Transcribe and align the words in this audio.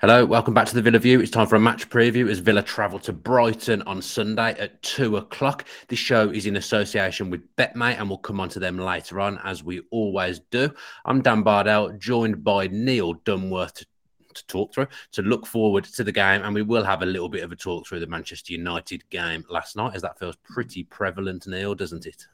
Hello, 0.00 0.24
welcome 0.24 0.54
back 0.54 0.66
to 0.66 0.74
the 0.74 0.80
Villa 0.80 0.98
View. 0.98 1.20
It's 1.20 1.30
time 1.30 1.46
for 1.46 1.56
a 1.56 1.60
match 1.60 1.90
preview 1.90 2.30
as 2.30 2.38
Villa 2.38 2.62
travel 2.62 2.98
to 3.00 3.12
Brighton 3.12 3.82
on 3.82 4.00
Sunday 4.00 4.52
at 4.58 4.82
two 4.82 5.18
o'clock. 5.18 5.66
This 5.88 5.98
show 5.98 6.30
is 6.30 6.46
in 6.46 6.56
association 6.56 7.28
with 7.28 7.42
BetMate 7.56 7.98
and 7.98 8.08
we'll 8.08 8.16
come 8.16 8.40
on 8.40 8.48
to 8.48 8.58
them 8.58 8.78
later 8.78 9.20
on, 9.20 9.38
as 9.44 9.62
we 9.62 9.82
always 9.90 10.38
do. 10.50 10.72
I'm 11.04 11.20
Dan 11.20 11.42
Bardell, 11.42 11.98
joined 11.98 12.42
by 12.42 12.68
Neil 12.68 13.14
Dunworth 13.26 13.74
to, 13.74 13.86
to 14.32 14.46
talk 14.46 14.72
through, 14.72 14.86
to 15.12 15.20
look 15.20 15.46
forward 15.46 15.84
to 15.84 16.02
the 16.02 16.12
game, 16.12 16.44
and 16.44 16.54
we 16.54 16.62
will 16.62 16.82
have 16.84 17.02
a 17.02 17.06
little 17.06 17.28
bit 17.28 17.44
of 17.44 17.52
a 17.52 17.56
talk 17.56 17.86
through 17.86 18.00
the 18.00 18.06
Manchester 18.06 18.54
United 18.54 19.06
game 19.10 19.44
last 19.50 19.76
night, 19.76 19.94
as 19.94 20.00
that 20.00 20.18
feels 20.18 20.36
pretty 20.44 20.82
prevalent, 20.82 21.46
Neil, 21.46 21.74
doesn't 21.74 22.06
it? 22.06 22.26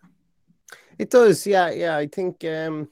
It 1.00 1.10
does, 1.10 1.44
yeah, 1.44 1.72
yeah. 1.72 1.96
I 1.96 2.06
think 2.06 2.44
um 2.44 2.90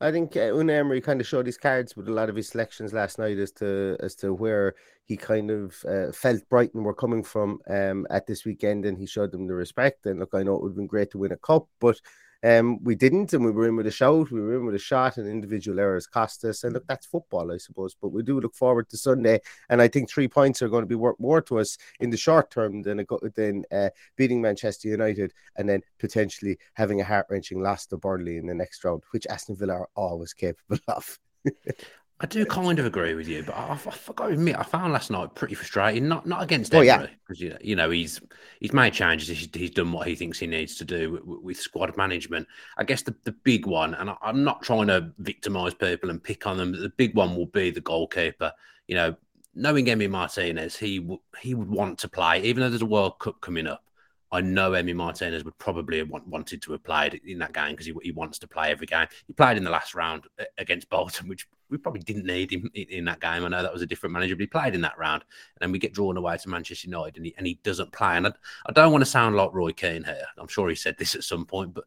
I 0.00 0.12
think 0.12 0.36
uh, 0.36 0.50
Unai 0.50 0.78
Emery 0.78 1.00
kind 1.00 1.20
of 1.22 1.26
showed 1.26 1.46
his 1.46 1.56
cards 1.56 1.96
with 1.96 2.08
a 2.08 2.12
lot 2.12 2.28
of 2.28 2.36
his 2.36 2.48
selections 2.48 2.92
last 2.92 3.18
night 3.18 3.38
as 3.38 3.50
to 3.52 3.96
as 4.00 4.14
to 4.16 4.34
where 4.34 4.74
he 5.06 5.16
kind 5.16 5.50
of 5.50 5.82
uh, 5.88 6.12
felt 6.12 6.46
Brighton 6.50 6.82
were 6.82 6.94
coming 6.94 7.22
from 7.22 7.60
um, 7.70 8.06
at 8.10 8.26
this 8.26 8.44
weekend, 8.44 8.84
and 8.84 8.98
he 8.98 9.06
showed 9.06 9.32
them 9.32 9.46
the 9.46 9.54
respect. 9.54 10.04
And 10.04 10.20
look, 10.20 10.34
I 10.34 10.42
know 10.42 10.54
it 10.56 10.62
would 10.62 10.70
have 10.70 10.76
been 10.76 10.86
great 10.86 11.10
to 11.12 11.18
win 11.18 11.32
a 11.32 11.36
cup, 11.38 11.66
but 11.80 11.98
um, 12.44 12.82
we 12.82 12.94
didn't, 12.94 13.32
and 13.32 13.44
we 13.44 13.50
were 13.50 13.66
in 13.66 13.76
with 13.76 13.86
a 13.86 13.90
shout, 13.90 14.30
we 14.30 14.40
were 14.40 14.56
in 14.56 14.66
with 14.66 14.74
a 14.74 14.78
shot, 14.78 15.16
and 15.16 15.28
individual 15.28 15.80
errors 15.80 16.06
cost 16.06 16.44
us. 16.44 16.64
And 16.64 16.74
look, 16.74 16.86
that's 16.86 17.06
football, 17.06 17.52
I 17.52 17.58
suppose. 17.58 17.96
But 18.00 18.08
we 18.08 18.22
do 18.22 18.40
look 18.40 18.54
forward 18.54 18.88
to 18.90 18.96
Sunday, 18.96 19.40
and 19.68 19.80
I 19.80 19.88
think 19.88 20.10
three 20.10 20.28
points 20.28 20.62
are 20.62 20.68
going 20.68 20.82
to 20.82 20.88
be 20.88 20.94
worth 20.94 21.18
more 21.18 21.40
to 21.42 21.58
us 21.58 21.78
in 22.00 22.10
the 22.10 22.16
short 22.16 22.50
term 22.50 22.82
than 22.82 23.00
a, 23.00 23.04
than 23.34 23.64
uh, 23.72 23.90
beating 24.16 24.40
Manchester 24.40 24.88
United, 24.88 25.32
and 25.56 25.68
then 25.68 25.80
potentially 25.98 26.58
having 26.74 27.00
a 27.00 27.04
heart 27.04 27.26
wrenching 27.30 27.60
loss 27.60 27.86
to 27.86 27.96
Burnley 27.96 28.36
in 28.36 28.46
the 28.46 28.54
next 28.54 28.84
round, 28.84 29.02
which 29.10 29.26
Aston 29.28 29.56
Villa 29.56 29.74
are 29.74 29.88
always 29.94 30.32
capable 30.32 30.78
of. 30.88 31.18
I 32.18 32.26
do 32.26 32.46
kind 32.46 32.78
of 32.78 32.86
agree 32.86 33.14
with 33.14 33.28
you, 33.28 33.42
but 33.42 33.54
I, 33.54 33.72
I, 33.72 33.74
I 33.74 34.12
got 34.14 34.28
to 34.28 34.32
admit, 34.32 34.56
I 34.56 34.62
found 34.62 34.94
last 34.94 35.10
night 35.10 35.34
pretty 35.34 35.54
frustrating. 35.54 36.08
Not 36.08 36.26
not 36.26 36.42
against 36.42 36.72
Emery, 36.72 36.86
yeah. 36.86 37.06
because 37.26 37.40
you 37.40 37.50
know, 37.50 37.58
you 37.60 37.76
know 37.76 37.90
he's 37.90 38.22
he's 38.58 38.72
made 38.72 38.94
changes. 38.94 39.28
He's, 39.28 39.48
he's, 39.52 39.70
done 39.70 39.92
what 39.92 40.08
he 40.08 40.14
thinks 40.14 40.38
he 40.38 40.46
needs 40.46 40.76
to 40.76 40.84
do 40.86 41.12
with, 41.12 41.42
with 41.42 41.56
squad 41.58 41.94
management. 41.98 42.48
I 42.78 42.84
guess 42.84 43.02
the, 43.02 43.14
the 43.24 43.32
big 43.32 43.66
one, 43.66 43.92
and 43.94 44.08
I, 44.08 44.16
am 44.22 44.44
not 44.44 44.62
trying 44.62 44.86
to 44.86 45.12
victimise 45.18 45.74
people 45.74 46.08
and 46.08 46.22
pick 46.22 46.46
on 46.46 46.56
them, 46.56 46.72
but 46.72 46.80
the 46.80 46.88
big 46.88 47.14
one 47.14 47.36
will 47.36 47.46
be 47.46 47.70
the 47.70 47.82
goalkeeper. 47.82 48.50
You 48.88 48.94
know, 48.94 49.16
knowing 49.54 49.84
Emi 49.84 50.08
Martinez, 50.08 50.74
he 50.74 51.06
he 51.42 51.54
would 51.54 51.68
want 51.68 51.98
to 51.98 52.08
play, 52.08 52.42
even 52.44 52.62
though 52.62 52.70
there's 52.70 52.80
a 52.80 52.86
World 52.86 53.18
Cup 53.18 53.42
coming 53.42 53.66
up. 53.66 53.82
I 54.32 54.40
know 54.40 54.72
Emi 54.72 54.94
Martinez 54.94 55.44
would 55.44 55.56
probably 55.58 55.98
have 55.98 56.10
wanted 56.10 56.60
to 56.62 56.72
have 56.72 56.82
played 56.82 57.20
in 57.24 57.38
that 57.38 57.52
game 57.52 57.70
because 57.70 57.86
he, 57.86 57.94
he 58.02 58.10
wants 58.10 58.38
to 58.40 58.48
play 58.48 58.70
every 58.70 58.86
game. 58.86 59.06
He 59.26 59.32
played 59.32 59.56
in 59.56 59.64
the 59.64 59.70
last 59.70 59.94
round 59.94 60.24
uh, 60.40 60.44
against 60.58 60.90
Bolton, 60.90 61.28
which 61.28 61.46
we 61.70 61.78
probably 61.78 62.00
didn't 62.00 62.26
need 62.26 62.52
him 62.52 62.68
in, 62.74 62.86
in, 62.88 63.04
that 63.04 63.20
game. 63.20 63.44
I 63.44 63.48
know 63.48 63.62
that 63.62 63.72
was 63.72 63.82
a 63.82 63.86
different 63.86 64.12
manager, 64.12 64.34
but 64.34 64.40
he 64.40 64.46
played 64.48 64.74
in 64.74 64.80
that 64.80 64.98
round. 64.98 65.22
And 65.22 65.60
then 65.60 65.72
we 65.72 65.78
get 65.78 65.94
drawn 65.94 66.16
away 66.16 66.36
to 66.38 66.48
Manchester 66.48 66.88
United 66.88 67.16
and 67.16 67.26
he, 67.26 67.34
and 67.36 67.46
he 67.46 67.60
doesn't 67.62 67.92
play. 67.92 68.16
And 68.16 68.26
I, 68.26 68.32
I 68.66 68.72
don't 68.72 68.92
want 68.92 69.02
to 69.02 69.10
sound 69.10 69.36
like 69.36 69.52
Roy 69.52 69.70
Keane 69.70 70.04
here. 70.04 70.26
I'm 70.38 70.48
sure 70.48 70.68
he 70.68 70.74
said 70.74 70.96
this 70.98 71.14
at 71.14 71.24
some 71.24 71.46
point, 71.46 71.72
but 71.72 71.84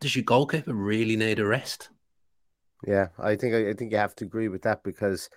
does 0.00 0.16
your 0.16 0.24
goalkeeper 0.24 0.74
really 0.74 1.16
need 1.16 1.38
a 1.38 1.46
rest? 1.46 1.90
Yeah, 2.86 3.08
I 3.18 3.36
think 3.36 3.54
I 3.54 3.74
think 3.74 3.92
you 3.92 3.98
have 3.98 4.16
to 4.16 4.24
agree 4.24 4.48
with 4.48 4.62
that 4.62 4.82
because 4.82 5.28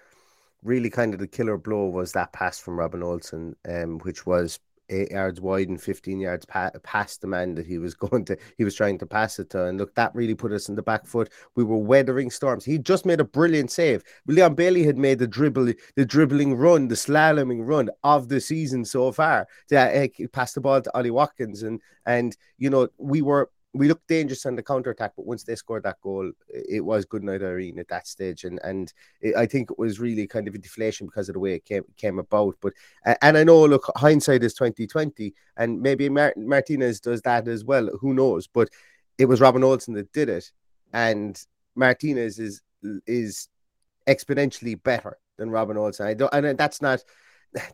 really 0.63 0.89
kind 0.89 1.13
of 1.13 1.19
the 1.19 1.27
killer 1.27 1.57
blow 1.57 1.87
was 1.87 2.13
that 2.13 2.31
pass 2.31 2.57
from 2.57 2.79
Robin 2.79 3.03
Olsen, 3.03 3.55
um, 3.67 3.99
which 3.99 4.25
was 4.25 4.59
eight 4.89 5.11
yards 5.11 5.41
wide 5.41 5.69
and 5.69 5.81
15 5.81 6.19
yards 6.19 6.45
pa- 6.45 6.71
past 6.83 7.21
the 7.21 7.27
man 7.27 7.55
that 7.55 7.65
he 7.65 7.77
was 7.77 7.93
going 7.93 8.25
to 8.25 8.37
he 8.57 8.63
was 8.63 8.75
trying 8.75 8.97
to 8.99 9.05
pass 9.05 9.39
it 9.39 9.49
to. 9.51 9.65
And 9.65 9.77
look 9.77 9.93
that 9.95 10.13
really 10.15 10.35
put 10.35 10.51
us 10.51 10.69
in 10.69 10.75
the 10.75 10.81
back 10.81 11.05
foot. 11.05 11.31
We 11.55 11.63
were 11.63 11.77
weathering 11.77 12.29
storms. 12.29 12.65
He 12.65 12.77
just 12.77 13.05
made 13.05 13.19
a 13.19 13.25
brilliant 13.25 13.71
save. 13.71 14.03
Leon 14.27 14.55
Bailey 14.55 14.83
had 14.83 14.97
made 14.97 15.19
the 15.19 15.27
dribble 15.27 15.73
the 15.95 16.05
dribbling 16.05 16.55
run 16.55 16.87
the 16.87 16.95
slaloming 16.95 17.65
run 17.65 17.89
of 18.03 18.29
the 18.29 18.41
season 18.41 18.85
so 18.85 19.11
far. 19.11 19.47
To 19.69 19.77
uh, 19.77 20.07
passed 20.31 20.55
the 20.55 20.61
ball 20.61 20.81
to 20.81 20.97
Ollie 20.97 21.11
Watkins. 21.11 21.63
And 21.63 21.81
and 22.05 22.35
you 22.57 22.69
know 22.69 22.89
we 22.97 23.21
were 23.21 23.49
we 23.73 23.87
looked 23.87 24.07
dangerous 24.07 24.45
on 24.45 24.55
the 24.55 24.63
counter 24.63 24.91
attack, 24.91 25.13
but 25.15 25.25
once 25.25 25.43
they 25.43 25.55
scored 25.55 25.83
that 25.83 25.99
goal, 26.01 26.31
it 26.47 26.85
was 26.85 27.05
good 27.05 27.23
night 27.23 27.41
Irene 27.41 27.79
at 27.79 27.87
that 27.87 28.07
stage, 28.07 28.43
and 28.43 28.59
and 28.63 28.93
it, 29.19 29.35
I 29.35 29.47
think 29.47 29.71
it 29.71 29.79
was 29.79 29.99
really 29.99 30.27
kind 30.27 30.47
of 30.47 30.53
a 30.53 30.59
deflation 30.59 31.07
because 31.07 31.27
of 31.27 31.33
the 31.33 31.39
way 31.39 31.55
it 31.55 31.65
came 31.65 31.83
came 31.97 32.19
about. 32.19 32.55
But 32.61 32.73
and 33.21 33.37
I 33.37 33.43
know, 33.43 33.65
look, 33.65 33.91
hindsight 33.95 34.43
is 34.43 34.53
twenty 34.53 34.85
twenty, 34.85 35.33
and 35.57 35.81
maybe 35.81 36.07
Martinez 36.09 36.99
does 36.99 37.21
that 37.23 37.47
as 37.47 37.65
well. 37.65 37.89
Who 37.99 38.13
knows? 38.13 38.47
But 38.47 38.69
it 39.17 39.25
was 39.25 39.41
Robin 39.41 39.63
Olsen 39.63 39.95
that 39.95 40.13
did 40.13 40.29
it, 40.29 40.51
and 40.93 41.41
Martinez 41.75 42.37
is 42.37 42.61
is 43.07 43.47
exponentially 44.07 44.81
better 44.83 45.17
than 45.37 45.49
Robin 45.49 45.77
Olsen. 45.77 46.05
I 46.05 46.13
don't, 46.13 46.33
and 46.33 46.45
uh, 46.45 46.53
that's 46.53 46.81
not 46.81 47.03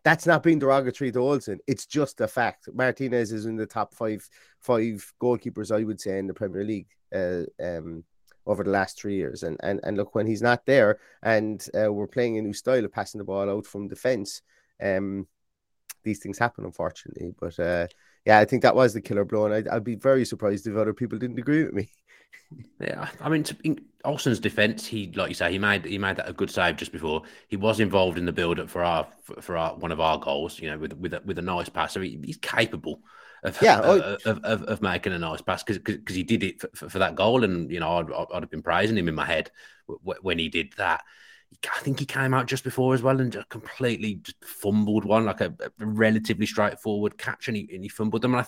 that's 0.04 0.26
not 0.26 0.44
being 0.44 0.60
derogatory 0.60 1.12
to 1.12 1.20
Olsen. 1.20 1.60
It's 1.68 1.86
just 1.86 2.22
a 2.22 2.28
fact. 2.28 2.70
Martinez 2.74 3.32
is 3.32 3.46
in 3.46 3.56
the 3.56 3.66
top 3.66 3.94
five 3.94 4.28
five 4.60 5.14
goalkeepers, 5.22 5.76
I 5.76 5.84
would 5.84 6.02
say, 6.02 6.20
in 6.20 6.28
the 6.28 6.34
Premier 6.34 6.64
League 6.64 6.88
uh, 7.14 7.44
um, 7.62 8.04
over 8.46 8.64
the 8.64 8.72
last 8.72 9.00
three 9.00 9.16
years. 9.16 9.44
And 9.44 9.58
and 9.64 9.80
and 9.84 9.98
look, 9.98 10.16
when 10.16 10.28
he's 10.28 10.42
not 10.42 10.66
there, 10.66 11.00
and 11.24 11.66
uh, 11.80 11.92
we're 11.92 12.08
playing 12.08 12.38
a 12.38 12.42
new 12.42 12.54
style 12.54 12.84
of 12.86 12.92
passing 12.92 13.20
the 13.20 13.26
ball 13.26 13.50
out 13.50 13.66
from 13.66 13.88
defence, 13.88 14.42
um, 14.82 15.28
these 16.04 16.20
things 16.20 16.38
happen, 16.38 16.66
unfortunately. 16.66 17.34
But 17.40 17.60
uh, 17.60 17.88
yeah, 18.26 18.40
I 18.40 18.46
think 18.46 18.64
that 18.64 18.76
was 18.76 18.94
the 18.94 19.02
killer 19.02 19.26
blow, 19.26 19.46
and 19.46 19.54
I'd, 19.54 19.68
I'd 19.68 19.84
be 19.84 19.96
very 19.96 20.26
surprised 20.26 20.68
if 20.68 20.76
other 20.76 20.94
people 20.94 21.18
didn't 21.18 21.40
agree 21.40 21.64
with 21.64 21.74
me. 21.74 21.90
Yeah, 22.82 23.10
I 23.22 23.30
mean, 23.30 23.44
to, 23.44 23.56
in 23.64 23.80
Olsen's 24.04 24.40
defence, 24.40 24.86
he 24.88 25.12
like 25.12 25.30
you 25.30 25.36
say, 25.36 25.52
he 25.52 25.60
made 25.60 25.86
he 25.86 26.00
made 26.00 26.16
that 26.16 26.28
a 26.28 26.34
good 26.34 26.50
save 26.50 26.78
just 26.78 26.92
before. 26.92 27.22
He 27.48 27.58
was 27.58 27.80
involved 27.80 28.18
in 28.18 28.26
the 28.26 28.32
build 28.32 28.60
up 28.60 28.72
for 28.72 28.84
our 28.84 29.08
for, 29.22 29.40
for 29.40 29.56
our 29.56 29.76
one 29.76 29.92
of 29.92 30.00
our 30.00 30.18
goals. 30.18 30.60
You 30.60 30.72
know, 30.72 30.80
with 30.80 30.94
with 30.94 31.14
a, 31.14 31.22
with 31.24 31.38
a 31.38 31.44
nice 31.44 31.70
pass, 31.70 31.94
so 31.94 32.02
he, 32.02 32.20
he's 32.24 32.38
capable. 32.38 33.02
Of, 33.44 33.62
yeah, 33.62 33.80
uh, 33.80 34.18
of, 34.26 34.40
of, 34.44 34.64
of, 34.64 34.82
making 34.82 35.14
a 35.14 35.20
nice 35.20 35.42
pass 35.42 35.64
because 35.64 35.78
because 35.78 36.16
he 36.16 36.24
did 36.24 36.44
it 36.44 36.62
for, 36.76 36.90
for, 36.90 37.00
that 37.00 37.16
goal, 37.16 37.44
and 37.44 37.70
you 37.70 37.80
know 37.80 37.98
I'd, 37.98 38.12
I'd 38.34 38.44
have 38.44 38.50
been 38.50 38.64
praising 38.64 38.98
him 38.98 39.08
in 39.08 39.16
my 39.16 39.26
head 39.26 39.52
when 39.88 40.40
he 40.40 40.50
did 40.50 40.74
that. 40.78 41.04
I 41.76 41.80
think 41.82 42.00
he 42.00 42.06
came 42.06 42.34
out 42.34 42.46
just 42.48 42.64
before 42.64 42.94
as 42.94 43.02
well 43.02 43.20
and 43.20 43.32
just 43.32 43.50
completely 43.50 44.16
just 44.16 44.44
fumbled 44.44 45.04
one 45.04 45.26
like 45.26 45.42
a, 45.42 45.54
a 45.60 45.86
relatively 45.86 46.46
straightforward 46.46 47.18
catch, 47.18 47.48
and 47.48 47.58
he, 47.58 47.70
and 47.74 47.84
he 47.84 47.90
fumbled 47.90 48.22
them. 48.22 48.36
And 48.36 48.46
I, 48.46 48.48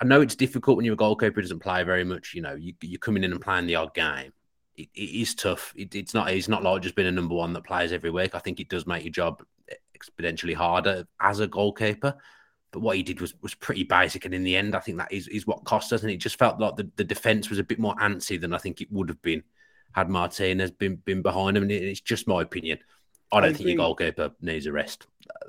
I 0.00 0.04
know 0.04 0.20
it's 0.20 0.34
difficult 0.34 0.76
when 0.76 0.84
you're 0.84 0.94
a 0.94 0.98
goalkeeper 0.98 1.36
who 1.36 1.42
doesn't 1.42 1.60
play 1.60 1.82
very 1.84 2.04
much. 2.04 2.34
You 2.34 2.42
know, 2.42 2.54
you, 2.54 2.74
are 2.94 2.98
coming 2.98 3.24
in 3.24 3.32
and 3.32 3.40
playing 3.40 3.66
the 3.66 3.76
odd 3.76 3.94
game. 3.94 4.32
it, 4.76 4.88
it 4.94 5.00
is 5.00 5.34
tough. 5.34 5.72
It, 5.76 5.94
it's 5.94 6.14
not. 6.14 6.30
It's 6.30 6.48
not 6.48 6.62
like 6.62 6.82
just 6.82 6.94
being 6.94 7.08
a 7.08 7.12
number 7.12 7.34
one 7.34 7.52
that 7.54 7.64
plays 7.64 7.92
every 7.92 8.10
week. 8.10 8.34
I 8.34 8.40
think 8.40 8.60
it 8.60 8.68
does 8.68 8.86
make 8.86 9.04
your 9.04 9.12
job 9.12 9.42
exponentially 9.96 10.54
harder 10.54 11.06
as 11.20 11.40
a 11.40 11.46
goalkeeper. 11.46 12.14
But 12.72 12.80
what 12.80 12.96
he 12.96 13.02
did 13.02 13.20
was 13.20 13.34
was 13.40 13.54
pretty 13.54 13.84
basic, 13.84 14.24
and 14.24 14.34
in 14.34 14.42
the 14.44 14.56
end, 14.56 14.74
I 14.74 14.80
think 14.80 14.98
that 14.98 15.12
is, 15.12 15.28
is 15.28 15.46
what 15.46 15.64
cost 15.64 15.92
us. 15.92 16.02
And 16.02 16.10
it 16.10 16.18
just 16.18 16.38
felt 16.38 16.60
like 16.60 16.76
the, 16.76 16.90
the 16.96 17.04
defense 17.04 17.48
was 17.48 17.58
a 17.58 17.64
bit 17.64 17.78
more 17.78 17.94
antsy 17.96 18.38
than 18.38 18.52
I 18.52 18.58
think 18.58 18.80
it 18.80 18.92
would 18.92 19.08
have 19.08 19.22
been 19.22 19.42
had 19.96 20.10
Martinez 20.10 20.70
been 20.70 20.96
been 20.96 21.22
behind 21.22 21.56
him. 21.56 21.64
And 21.64 21.72
it's 21.72 22.00
just 22.00 22.28
my 22.28 22.42
opinion. 22.42 22.78
I 23.32 23.40
don't 23.40 23.50
I 23.50 23.52
think 23.54 23.68
your 23.68 23.78
goalkeeper 23.78 24.30
needs 24.40 24.66
a 24.66 24.72
rest. 24.72 25.06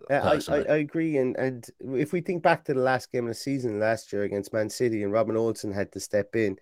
I, 0.09 0.15
I, 0.15 0.39
I, 0.49 0.77
agree. 0.77 1.17
And 1.17 1.35
and 1.35 1.67
if 1.93 2.11
we 2.11 2.21
think 2.21 2.41
back 2.41 2.63
to 2.65 2.73
the 2.73 2.79
last 2.79 3.11
game 3.11 3.25
of 3.25 3.29
the 3.29 3.35
season 3.35 3.79
last 3.79 4.11
year 4.11 4.23
against 4.23 4.53
Man 4.53 4.69
City, 4.69 5.03
and 5.03 5.11
Robin 5.11 5.37
Olsen 5.37 5.71
had 5.71 5.91
to 5.91 5.99
step 5.99 6.35
in 6.35 6.57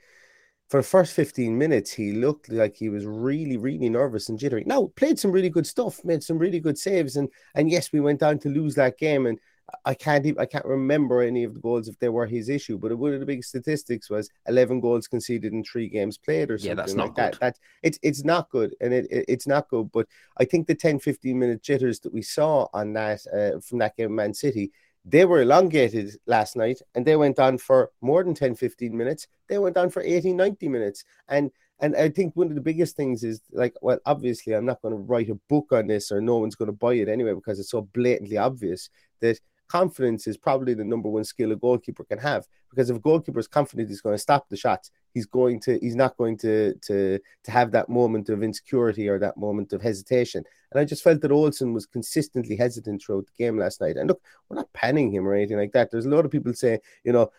for 0.69 0.79
the 0.79 0.87
first 0.87 1.13
15 1.13 1.55
minutes, 1.57 1.91
he 1.91 2.13
looked 2.13 2.49
like 2.49 2.75
he 2.75 2.89
was 2.89 3.05
really, 3.05 3.55
really 3.55 3.87
nervous 3.87 4.29
and 4.29 4.39
jittery. 4.39 4.63
Now, 4.65 4.91
played 4.95 5.19
some 5.19 5.31
really 5.31 5.49
good 5.49 5.67
stuff, 5.67 6.03
made 6.03 6.23
some 6.23 6.39
really 6.39 6.59
good 6.59 6.77
saves, 6.77 7.15
and 7.15 7.29
and 7.53 7.69
yes, 7.69 7.93
we 7.93 7.99
went 7.99 8.19
down 8.19 8.39
to 8.39 8.49
lose 8.49 8.75
that 8.75 8.97
game. 8.97 9.27
And 9.27 9.39
I 9.83 9.95
can't 9.95 10.25
even, 10.25 10.39
I 10.39 10.45
can't 10.45 10.65
remember 10.65 11.21
any 11.21 11.43
of 11.43 11.55
the 11.55 11.59
goals 11.59 11.87
if 11.87 11.97
they 11.97 12.09
were 12.09 12.27
his 12.27 12.49
issue, 12.49 12.77
but 12.77 12.95
one 12.97 13.13
of 13.13 13.19
the 13.19 13.25
big 13.25 13.43
statistics 13.43 14.09
was 14.09 14.29
11 14.47 14.79
goals 14.79 15.07
conceded 15.07 15.53
in 15.53 15.63
three 15.63 15.89
games 15.89 16.17
played 16.17 16.51
or 16.51 16.57
something 16.57 16.69
yeah, 16.69 16.75
that's 16.75 16.93
not 16.93 17.07
like 17.07 17.15
good. 17.15 17.23
that. 17.23 17.39
That 17.39 17.59
it's 17.81 17.97
it's 18.03 18.23
not 18.23 18.49
good 18.51 18.75
and 18.79 18.93
it, 18.93 19.07
it, 19.09 19.25
it's 19.27 19.47
not 19.47 19.67
good. 19.69 19.91
But 19.91 20.07
I 20.37 20.45
think 20.45 20.67
the 20.67 20.75
10 20.75 20.99
15 20.99 21.37
minute 21.37 21.63
jitters 21.63 21.99
that 22.01 22.13
we 22.13 22.21
saw 22.21 22.67
on 22.73 22.93
that 22.93 23.21
uh, 23.33 23.59
from 23.59 23.79
that 23.79 23.97
game, 23.97 24.13
Man 24.13 24.33
City, 24.33 24.71
they 25.03 25.25
were 25.25 25.41
elongated 25.41 26.15
last 26.27 26.55
night 26.55 26.79
and 26.93 27.05
they 27.05 27.15
went 27.15 27.39
on 27.39 27.57
for 27.57 27.91
more 28.01 28.23
than 28.23 28.35
10 28.35 28.55
15 28.55 28.95
minutes. 28.95 29.27
They 29.49 29.57
went 29.57 29.77
on 29.77 29.89
for 29.89 30.03
80 30.03 30.33
90 30.33 30.67
minutes. 30.67 31.05
And 31.27 31.49
and 31.79 31.95
I 31.95 32.09
think 32.09 32.35
one 32.35 32.47
of 32.47 32.55
the 32.55 32.61
biggest 32.61 32.95
things 32.95 33.23
is 33.23 33.41
like, 33.51 33.73
well, 33.81 33.99
obviously, 34.05 34.53
I'm 34.53 34.65
not 34.65 34.81
going 34.81 34.93
to 34.93 35.01
write 35.01 35.29
a 35.29 35.35
book 35.49 35.73
on 35.73 35.87
this, 35.87 36.09
or 36.11 36.21
no 36.21 36.37
one's 36.37 36.55
going 36.55 36.67
to 36.67 36.71
buy 36.71 36.93
it 36.93 37.09
anyway 37.09 37.33
because 37.33 37.59
it's 37.59 37.71
so 37.71 37.81
blatantly 37.81 38.37
obvious 38.37 38.89
that 39.19 39.39
confidence 39.67 40.27
is 40.27 40.37
probably 40.37 40.73
the 40.73 40.83
number 40.83 41.09
one 41.09 41.23
skill 41.23 41.51
a 41.51 41.55
goalkeeper 41.55 42.03
can 42.03 42.19
have. 42.19 42.47
Because 42.69 42.89
if 42.89 42.97
a 42.97 42.99
goalkeeper 42.99 43.39
is 43.39 43.47
confident 43.47 43.89
he's 43.89 44.01
going 44.01 44.15
to 44.15 44.21
stop 44.21 44.49
the 44.49 44.57
shots, 44.57 44.91
he's 45.13 45.25
going 45.25 45.59
to 45.61 45.79
he's 45.79 45.95
not 45.95 46.17
going 46.17 46.37
to 46.37 46.73
to 46.75 47.19
to 47.43 47.51
have 47.51 47.71
that 47.71 47.89
moment 47.89 48.29
of 48.29 48.43
insecurity 48.43 49.07
or 49.07 49.19
that 49.19 49.37
moment 49.37 49.73
of 49.73 49.81
hesitation. 49.81 50.43
And 50.71 50.79
I 50.79 50.85
just 50.85 51.03
felt 51.03 51.21
that 51.21 51.31
Olsen 51.31 51.73
was 51.73 51.85
consistently 51.85 52.55
hesitant 52.55 53.01
throughout 53.01 53.27
the 53.27 53.43
game 53.43 53.57
last 53.57 53.79
night. 53.81 53.97
And 53.97 54.09
look, 54.09 54.21
we're 54.49 54.57
not 54.57 54.73
panning 54.73 55.11
him 55.11 55.27
or 55.27 55.33
anything 55.33 55.57
like 55.57 55.71
that. 55.71 55.89
There's 55.89 56.05
a 56.05 56.09
lot 56.09 56.25
of 56.25 56.31
people 56.31 56.53
saying, 56.53 56.79
you 57.03 57.13
know, 57.13 57.31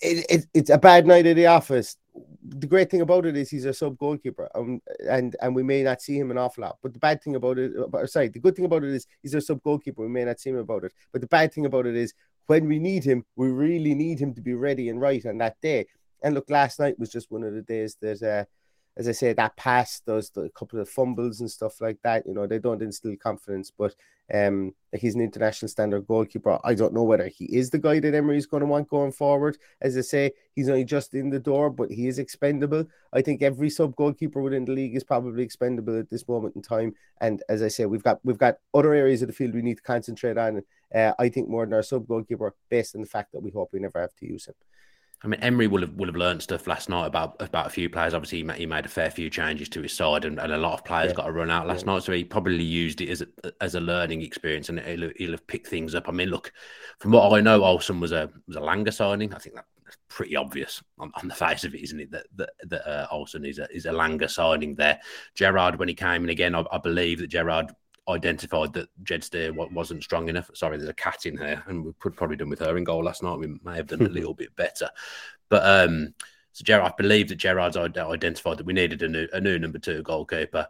it, 0.00 0.26
it, 0.28 0.46
it's 0.52 0.70
a 0.70 0.78
bad 0.78 1.06
night 1.06 1.26
at 1.26 1.36
the 1.36 1.46
office. 1.46 1.96
The 2.46 2.66
great 2.66 2.90
thing 2.90 3.00
about 3.00 3.24
it 3.24 3.36
is 3.36 3.48
he's 3.48 3.64
a 3.64 3.72
sub 3.72 3.96
goalkeeper, 3.98 4.50
um, 4.54 4.82
and 5.08 5.34
and 5.40 5.54
we 5.54 5.62
may 5.62 5.82
not 5.82 6.02
see 6.02 6.18
him 6.18 6.30
an 6.30 6.36
awful 6.36 6.62
lot. 6.62 6.76
But 6.82 6.92
the 6.92 6.98
bad 6.98 7.22
thing 7.22 7.36
about 7.36 7.58
it, 7.58 7.72
uh, 7.74 8.06
sorry, 8.06 8.28
the 8.28 8.38
good 8.38 8.54
thing 8.54 8.66
about 8.66 8.84
it 8.84 8.90
is 8.92 9.06
he's 9.22 9.32
a 9.32 9.40
sub 9.40 9.62
goalkeeper. 9.62 10.02
We 10.02 10.08
may 10.08 10.24
not 10.24 10.38
see 10.38 10.50
him 10.50 10.58
about 10.58 10.84
it, 10.84 10.92
but 11.10 11.22
the 11.22 11.26
bad 11.26 11.54
thing 11.54 11.64
about 11.64 11.86
it 11.86 11.96
is 11.96 12.12
when 12.46 12.66
we 12.66 12.78
need 12.78 13.04
him, 13.04 13.24
we 13.36 13.48
really 13.48 13.94
need 13.94 14.18
him 14.18 14.34
to 14.34 14.42
be 14.42 14.54
ready 14.54 14.90
and 14.90 15.00
right 15.00 15.24
on 15.24 15.38
that 15.38 15.58
day. 15.62 15.86
And 16.22 16.34
look, 16.34 16.50
last 16.50 16.78
night 16.78 16.98
was 16.98 17.10
just 17.10 17.30
one 17.30 17.44
of 17.44 17.54
the 17.54 17.62
days 17.62 17.96
that, 18.00 18.22
uh, 18.22 18.44
as 18.96 19.08
I 19.08 19.12
say, 19.12 19.32
that 19.32 19.56
pass, 19.56 20.00
those 20.04 20.30
a 20.36 20.48
couple 20.50 20.80
of 20.80 20.88
fumbles 20.88 21.40
and 21.40 21.50
stuff 21.50 21.80
like 21.80 21.98
that. 22.04 22.26
You 22.26 22.34
know, 22.34 22.46
they 22.46 22.58
don't 22.58 22.82
instill 22.82 23.16
confidence, 23.16 23.72
but 23.76 23.94
um, 24.32 24.72
he's 24.96 25.14
an 25.14 25.20
international 25.20 25.68
standard 25.68 26.06
goalkeeper. 26.06 26.58
I 26.64 26.74
don't 26.74 26.94
know 26.94 27.02
whether 27.02 27.26
he 27.26 27.44
is 27.46 27.70
the 27.70 27.78
guy 27.78 27.98
that 28.00 28.14
Emery 28.14 28.38
is 28.38 28.46
going 28.46 28.62
to 28.62 28.66
want 28.66 28.88
going 28.88 29.12
forward. 29.12 29.58
As 29.80 29.98
I 29.98 30.00
say, 30.00 30.32
he's 30.54 30.68
only 30.68 30.84
just 30.84 31.14
in 31.14 31.28
the 31.28 31.40
door, 31.40 31.70
but 31.70 31.90
he 31.90 32.06
is 32.06 32.18
expendable. 32.18 32.86
I 33.12 33.20
think 33.20 33.42
every 33.42 33.68
sub 33.68 33.96
goalkeeper 33.96 34.40
within 34.40 34.64
the 34.64 34.72
league 34.72 34.96
is 34.96 35.04
probably 35.04 35.42
expendable 35.42 35.98
at 35.98 36.08
this 36.08 36.26
moment 36.28 36.56
in 36.56 36.62
time. 36.62 36.94
And 37.20 37.42
as 37.48 37.62
I 37.62 37.68
say, 37.68 37.86
we've 37.86 38.02
got 38.02 38.20
we've 38.24 38.38
got 38.38 38.58
other 38.72 38.94
areas 38.94 39.22
of 39.22 39.28
the 39.28 39.34
field 39.34 39.54
we 39.54 39.62
need 39.62 39.78
to 39.78 39.82
concentrate 39.82 40.38
on. 40.38 40.62
Uh, 40.94 41.12
I 41.18 41.28
think 41.28 41.48
more 41.48 41.66
than 41.66 41.74
our 41.74 41.82
sub 41.82 42.06
goalkeeper, 42.06 42.54
based 42.70 42.94
on 42.94 43.00
the 43.00 43.08
fact 43.08 43.32
that 43.32 43.42
we 43.42 43.50
hope 43.50 43.70
we 43.72 43.80
never 43.80 44.00
have 44.00 44.14
to 44.16 44.26
use 44.26 44.46
him. 44.46 44.54
I 45.24 45.26
mean, 45.26 45.40
Emery 45.40 45.68
will 45.68 45.80
have 45.80 45.94
will 45.94 46.06
have 46.06 46.16
learned 46.16 46.42
stuff 46.42 46.66
last 46.66 46.90
night 46.90 47.06
about 47.06 47.36
about 47.40 47.66
a 47.66 47.70
few 47.70 47.88
players. 47.88 48.12
Obviously, 48.12 48.38
he 48.38 48.44
made, 48.44 48.58
he 48.58 48.66
made 48.66 48.84
a 48.84 48.90
fair 48.90 49.10
few 49.10 49.30
changes 49.30 49.70
to 49.70 49.80
his 49.80 49.94
side, 49.94 50.26
and, 50.26 50.38
and 50.38 50.52
a 50.52 50.58
lot 50.58 50.74
of 50.74 50.84
players 50.84 51.10
yeah. 51.10 51.14
got 51.14 51.28
a 51.28 51.32
run 51.32 51.50
out 51.50 51.66
last 51.66 51.86
yeah. 51.86 51.92
night. 51.94 52.02
So 52.02 52.12
he 52.12 52.24
probably 52.24 52.62
used 52.62 53.00
it 53.00 53.08
as 53.08 53.22
a, 53.22 53.26
as 53.62 53.74
a 53.74 53.80
learning 53.80 54.20
experience, 54.20 54.68
and 54.68 54.80
he'll, 54.80 55.10
he'll, 55.16 55.30
have 55.30 55.46
picked 55.46 55.68
things 55.68 55.94
up. 55.94 56.10
I 56.10 56.12
mean, 56.12 56.28
look, 56.28 56.52
from 56.98 57.12
what 57.12 57.32
I 57.32 57.40
know, 57.40 57.64
Olsen 57.64 58.00
was 58.00 58.12
a 58.12 58.30
was 58.46 58.56
a 58.56 58.60
Lange 58.60 58.90
signing. 58.90 59.32
I 59.32 59.38
think 59.38 59.54
that's 59.54 59.96
pretty 60.08 60.36
obvious 60.36 60.82
on, 60.98 61.10
on 61.14 61.28
the 61.28 61.34
face 61.46 61.64
of 61.64 61.74
it, 61.74 61.82
isn't 61.82 62.00
it? 62.00 62.10
That 62.10 62.26
that, 62.36 62.50
that 62.64 62.86
uh, 62.86 63.06
Olsen 63.10 63.46
is 63.46 63.58
a 63.58 63.66
is 63.74 63.86
a 63.86 63.92
Lange 63.92 64.28
signing 64.28 64.74
there. 64.74 65.00
Gerrard, 65.34 65.78
when 65.78 65.88
he 65.88 65.94
came 65.94 66.24
in 66.24 66.30
again, 66.30 66.54
I, 66.54 66.64
I 66.70 66.76
believe 66.76 67.20
that 67.20 67.28
Gerrard 67.28 67.72
identified 68.08 68.72
that 68.74 68.88
Jed 69.02 69.24
Steer 69.24 69.52
wasn't 69.52 70.02
strong 70.02 70.28
enough. 70.28 70.50
Sorry, 70.54 70.76
there's 70.76 70.90
a 70.90 70.94
cat 70.94 71.26
in 71.26 71.38
here, 71.38 71.62
and 71.66 71.84
we 71.84 71.92
could 72.00 72.16
probably 72.16 72.36
done 72.36 72.50
with 72.50 72.60
her 72.60 72.76
in 72.76 72.84
goal 72.84 73.04
last 73.04 73.22
night. 73.22 73.38
We 73.38 73.58
may 73.62 73.76
have 73.76 73.86
done 73.86 74.02
a 74.02 74.08
little 74.10 74.34
bit 74.34 74.54
better, 74.56 74.90
but 75.48 75.64
um, 75.64 76.14
so 76.52 76.62
Gerrard, 76.62 76.92
I 76.92 76.94
believe 76.96 77.28
that 77.28 77.36
Gerrard's 77.36 77.76
identified 77.76 78.58
that 78.58 78.66
we 78.66 78.72
needed 78.72 79.02
a 79.02 79.08
new 79.08 79.26
a 79.32 79.40
new 79.40 79.58
number 79.58 79.78
two 79.78 80.02
goalkeeper. 80.02 80.68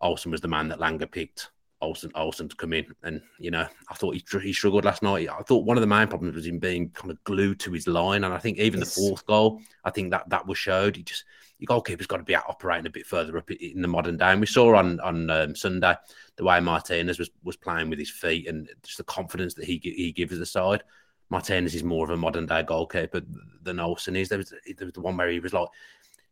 Olsen 0.00 0.30
was 0.30 0.40
the 0.40 0.48
man 0.48 0.68
that 0.68 0.80
Lange 0.80 1.06
picked. 1.06 1.50
Olsen 1.82 2.10
Olsen 2.14 2.48
to 2.48 2.56
come 2.56 2.74
in, 2.74 2.86
and 3.02 3.22
you 3.38 3.50
know, 3.50 3.66
I 3.88 3.94
thought 3.94 4.14
he, 4.14 4.24
he 4.42 4.52
struggled 4.52 4.84
last 4.84 5.02
night. 5.02 5.28
I 5.30 5.42
thought 5.42 5.64
one 5.64 5.76
of 5.76 5.80
the 5.80 5.86
main 5.86 6.08
problems 6.08 6.34
was 6.34 6.46
him 6.46 6.58
being 6.58 6.90
kind 6.90 7.10
of 7.10 7.22
glued 7.24 7.58
to 7.60 7.72
his 7.72 7.86
line, 7.86 8.24
and 8.24 8.34
I 8.34 8.38
think 8.38 8.58
even 8.58 8.80
yes. 8.80 8.94
the 8.94 9.00
fourth 9.00 9.24
goal, 9.26 9.60
I 9.84 9.90
think 9.90 10.10
that 10.10 10.28
that 10.28 10.46
was 10.46 10.58
showed. 10.58 10.96
He 10.96 11.02
just 11.02 11.24
your 11.60 11.66
goalkeeper's 11.66 12.06
got 12.06 12.16
to 12.16 12.22
be 12.22 12.34
operating 12.34 12.86
a 12.86 12.90
bit 12.90 13.06
further 13.06 13.36
up 13.36 13.50
in 13.50 13.82
the 13.82 13.88
modern 13.88 14.16
day. 14.16 14.26
And 14.26 14.40
we 14.40 14.46
saw 14.46 14.76
on 14.76 14.98
on 15.00 15.28
um, 15.30 15.54
Sunday 15.54 15.94
the 16.36 16.44
way 16.44 16.58
Martinez 16.58 17.18
was 17.18 17.30
was 17.44 17.56
playing 17.56 17.90
with 17.90 17.98
his 17.98 18.10
feet 18.10 18.48
and 18.48 18.68
just 18.82 18.98
the 18.98 19.04
confidence 19.04 19.54
that 19.54 19.66
he 19.66 19.78
he 19.82 20.10
gives 20.10 20.36
the 20.38 20.46
side. 20.46 20.82
Martinez 21.28 21.74
is 21.76 21.84
more 21.84 22.04
of 22.04 22.10
a 22.10 22.16
modern 22.16 22.46
day 22.46 22.62
goalkeeper 22.62 23.20
than 23.62 23.78
Olsen 23.78 24.16
is. 24.16 24.28
There 24.28 24.38
was, 24.38 24.50
there 24.50 24.86
was 24.86 24.94
the 24.94 25.00
one 25.00 25.16
where 25.16 25.28
he 25.28 25.38
was 25.38 25.52
like 25.52 25.68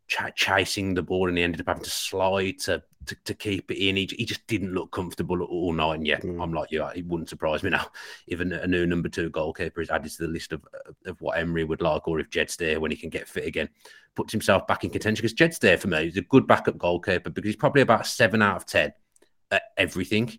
ch- 0.08 0.34
chasing 0.34 0.94
the 0.94 1.02
ball 1.02 1.28
and 1.28 1.38
he 1.38 1.44
ended 1.44 1.60
up 1.60 1.68
having 1.68 1.84
to 1.84 1.90
slide 1.90 2.58
to 2.60 2.82
to, 3.06 3.16
to 3.24 3.34
keep 3.34 3.70
it 3.70 3.78
in. 3.78 3.96
He, 3.96 4.06
he 4.18 4.24
just 4.24 4.46
didn't 4.46 4.74
look 4.74 4.90
comfortable 4.92 5.42
all 5.42 5.72
night. 5.72 5.94
And 5.94 6.06
yeah, 6.06 6.18
mm. 6.18 6.42
I'm 6.42 6.52
like, 6.52 6.70
yeah, 6.70 6.90
it 6.94 7.06
wouldn't 7.06 7.28
surprise 7.28 7.62
me 7.62 7.70
now 7.70 7.86
if 8.26 8.40
a, 8.40 8.42
a, 8.42 8.66
new 8.66 8.86
number 8.86 9.08
two 9.08 9.30
goalkeeper 9.30 9.80
is 9.80 9.90
added 9.90 10.10
to 10.12 10.26
the 10.26 10.32
list 10.32 10.52
of 10.52 10.62
of 11.06 11.20
what 11.20 11.38
Emery 11.38 11.64
would 11.64 11.82
like, 11.82 12.06
or 12.08 12.20
if 12.20 12.30
Jed 12.30 12.50
Steer, 12.50 12.80
when 12.80 12.90
he 12.90 12.96
can 12.96 13.10
get 13.10 13.28
fit 13.28 13.46
again, 13.46 13.68
puts 14.14 14.32
himself 14.32 14.66
back 14.66 14.84
in 14.84 14.90
contention. 14.90 15.22
Because 15.22 15.34
Jed 15.34 15.54
Steer, 15.54 15.78
for 15.78 15.88
me, 15.88 16.04
he's 16.04 16.16
a 16.16 16.22
good 16.22 16.46
backup 16.46 16.78
goalkeeper 16.78 17.30
because 17.30 17.48
he's 17.48 17.56
probably 17.56 17.82
about 17.82 18.06
seven 18.06 18.42
out 18.42 18.56
of 18.56 18.66
ten 18.66 18.92
at 19.50 19.62
everything. 19.76 20.38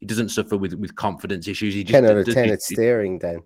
He 0.00 0.06
doesn't 0.06 0.28
suffer 0.28 0.56
with, 0.56 0.74
with 0.74 0.94
confidence 0.94 1.48
issues. 1.48 1.74
He 1.74 1.82
just 1.82 1.92
ten 1.92 2.04
out 2.04 2.16
of 2.16 2.32
ten 2.32 2.50
at 2.50 2.62
steering, 2.62 3.18
then 3.18 3.42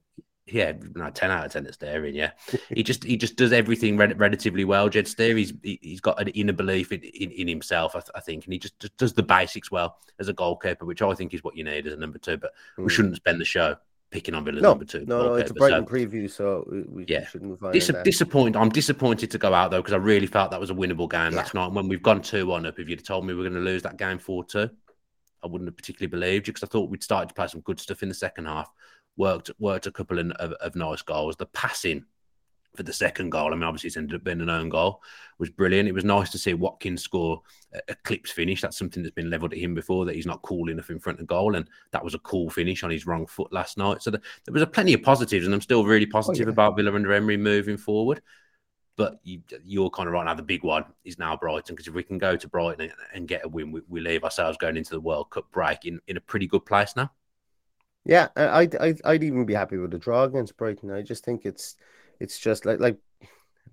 yeah, 0.47 0.73
no, 0.95 1.11
ten 1.11 1.31
out 1.31 1.47
of 1.47 1.53
ten 1.53 1.67
at 1.67 1.75
staring. 1.75 2.15
Yeah, 2.15 2.33
he 2.75 2.83
just 2.83 3.05
he 3.05 3.17
just 3.17 3.37
does 3.37 3.53
everything 3.53 3.97
re- 3.97 4.13
relatively 4.15 4.65
well. 4.65 4.89
Jed 4.89 5.07
Steer, 5.07 5.37
he's 5.37 5.53
he's 5.63 6.01
got 6.01 6.21
an 6.21 6.29
inner 6.29 6.53
belief 6.53 6.93
in, 6.93 7.01
in, 7.01 7.31
in 7.31 7.49
himself, 7.49 7.95
I, 7.95 8.01
th- 8.01 8.11
I, 8.15 8.21
think, 8.21 8.45
and 8.45 8.53
he 8.53 8.59
just, 8.59 8.79
just, 8.81 8.97
does 8.97 9.13
the 9.13 9.23
basics 9.23 9.71
well 9.71 9.99
as 10.19 10.29
a 10.29 10.33
goalkeeper, 10.33 10.85
which 10.85 11.03
I 11.03 11.15
think 11.15 11.33
is 11.33 11.45
what 11.45 11.57
you 11.57 11.65
need 11.65 11.87
as 11.87 11.93
a 11.93 11.97
number 11.97 12.19
two. 12.19 12.37
But 12.37 12.53
mm. 12.77 12.85
we 12.85 12.91
shouldn't 12.91 13.17
spend 13.17 13.41
the 13.41 13.45
show 13.45 13.77
picking 14.11 14.35
on 14.35 14.45
Villa's 14.45 14.63
no, 14.63 14.71
number 14.71 14.85
two. 14.85 15.05
No, 15.07 15.23
no, 15.23 15.35
it's 15.35 15.53
a 15.53 15.55
Brighton 15.55 15.87
so, 15.87 15.95
preview, 15.95 16.31
so 16.31 16.69
we, 16.71 16.83
we 16.83 17.05
yeah. 17.07 17.25
should 17.27 17.43
move 17.43 17.63
on. 17.63 17.73
Dis- 17.73 17.93
disappointed. 18.05 18.57
I'm 18.57 18.69
disappointed 18.69 19.31
to 19.31 19.39
go 19.39 19.55
out 19.55 19.71
though 19.71 19.81
because 19.81 19.95
I 19.95 19.99
really 19.99 20.27
felt 20.27 20.51
that 20.51 20.61
was 20.61 20.71
a 20.71 20.75
winnable 20.75 21.09
game 21.09 21.33
yeah. 21.33 21.39
last 21.39 21.55
night. 21.55 21.67
And 21.67 21.77
when 21.77 21.89
we've 21.89 22.03
gone 22.03 22.21
two 22.21 22.47
one 22.47 22.67
up, 22.67 22.81
if 22.81 22.89
you'd 22.89 22.99
have 22.99 23.07
told 23.07 23.27
me 23.27 23.35
we 23.35 23.41
are 23.41 23.49
going 23.49 23.65
to 23.65 23.71
lose 23.71 23.83
that 23.83 23.97
game 23.97 24.19
four 24.19 24.45
two, 24.45 24.69
I 25.43 25.47
wouldn't 25.47 25.69
have 25.69 25.77
particularly 25.77 26.11
believed 26.11 26.49
you 26.49 26.53
because 26.53 26.69
I 26.69 26.71
thought 26.71 26.91
we'd 26.91 27.03
started 27.03 27.29
to 27.29 27.35
play 27.35 27.47
some 27.47 27.61
good 27.61 27.79
stuff 27.79 28.03
in 28.03 28.09
the 28.09 28.15
second 28.15 28.47
half 28.47 28.71
worked 29.17 29.51
worked 29.59 29.87
a 29.87 29.93
couple 29.93 30.19
of, 30.19 30.31
of, 30.33 30.53
of 30.53 30.77
nice 30.77 31.03
goals. 31.03 31.37
The 31.37 31.47
passing 31.47 32.05
for 32.75 32.83
the 32.83 32.93
second 32.93 33.31
goal, 33.31 33.53
I 33.53 33.55
mean, 33.55 33.65
obviously 33.65 33.89
it's 33.89 33.97
ended 33.97 34.17
up 34.17 34.25
being 34.25 34.41
an 34.41 34.49
own 34.49 34.71
goal, 34.71 35.03
was 35.39 35.51
brilliant. 35.51 35.89
It 35.89 35.95
was 35.95 36.05
nice 36.05 36.31
to 36.31 36.39
see 36.39 36.55
Watkins 36.55 37.03
score 37.03 37.43
a, 37.75 37.81
a 37.91 37.95
clips 37.97 38.31
finish. 38.31 38.63
That's 38.63 38.79
something 38.79 39.03
that's 39.03 39.15
been 39.15 39.31
levelled 39.31 39.53
at 39.53 39.59
him 39.59 39.75
before 39.75 40.07
that 40.07 40.15
he's 40.15 40.27
not 40.27 40.43
cool 40.43 40.71
enough 40.71 40.89
in 40.89 40.99
front 40.99 41.21
of 41.21 41.27
goal, 41.27 41.55
and 41.55 41.69
that 41.91 42.05
was 42.05 42.15
a 42.15 42.21
cool 42.21 42.49
finish 42.49 42.83
on 42.83 42.91
his 42.91 43.07
wrong 43.07 43.27
foot 43.27 43.53
last 43.53 43.77
night. 43.77 44.03
So 44.03 44.11
the, 44.11 44.21
there 44.45 44.53
was 44.53 44.63
a 44.63 44.67
plenty 44.67 44.95
of 44.95 45.03
positives, 45.03 45.45
and 45.45 45.55
I'm 45.55 45.61
still 45.61 45.85
really 45.85 46.07
oh, 46.07 46.13
positive 46.13 46.47
oh, 46.47 46.51
yeah. 46.51 46.53
about 46.53 46.77
Villa 46.77 46.95
under 46.95 47.13
Emery 47.13 47.37
moving 47.37 47.77
forward. 47.77 48.23
But 48.97 49.21
you, 49.25 49.41
are 49.85 49.91
kind 49.91 50.07
of 50.07 50.13
right 50.13 50.25
now. 50.25 50.35
The 50.35 50.43
big 50.43 50.63
one 50.63 50.85
is 51.05 51.19
now 51.19 51.35
Brighton 51.35 51.75
because 51.75 51.89
if 51.89 51.95
we 51.95 52.03
can 52.03 52.19
go 52.19 52.37
to 52.37 52.49
Brighton 52.49 52.83
and, 52.83 52.93
and 53.15 53.29
get 53.29 53.45
a 53.45 53.49
win, 53.49 53.73
we, 53.73 53.81
we 53.89 54.01
leave 54.01 54.23
ourselves 54.23 54.59
going 54.59 54.77
into 54.77 54.91
the 54.91 55.01
World 55.01 55.31
Cup 55.31 55.51
break 55.51 55.87
in, 55.87 55.99
in 56.09 56.19
a 56.19 56.21
pretty 56.21 56.47
good 56.47 56.67
place 56.67 56.95
now. 56.95 57.11
Yeah, 58.05 58.29
I'd, 58.37 58.75
I'd 58.77 59.01
I'd 59.05 59.23
even 59.23 59.47
be 59.47 59.55
happy 59.55 59.77
with 59.77 59.95
a 59.95 59.99
draw 59.99 60.25
against 60.25 60.57
Brighton. 60.57 60.91
I 60.91 61.03
just 61.03 61.25
think 61.25 61.47
it's 61.47 61.77
it's 62.19 62.39
just 62.39 62.67
like 62.67 62.81
like 62.81 62.99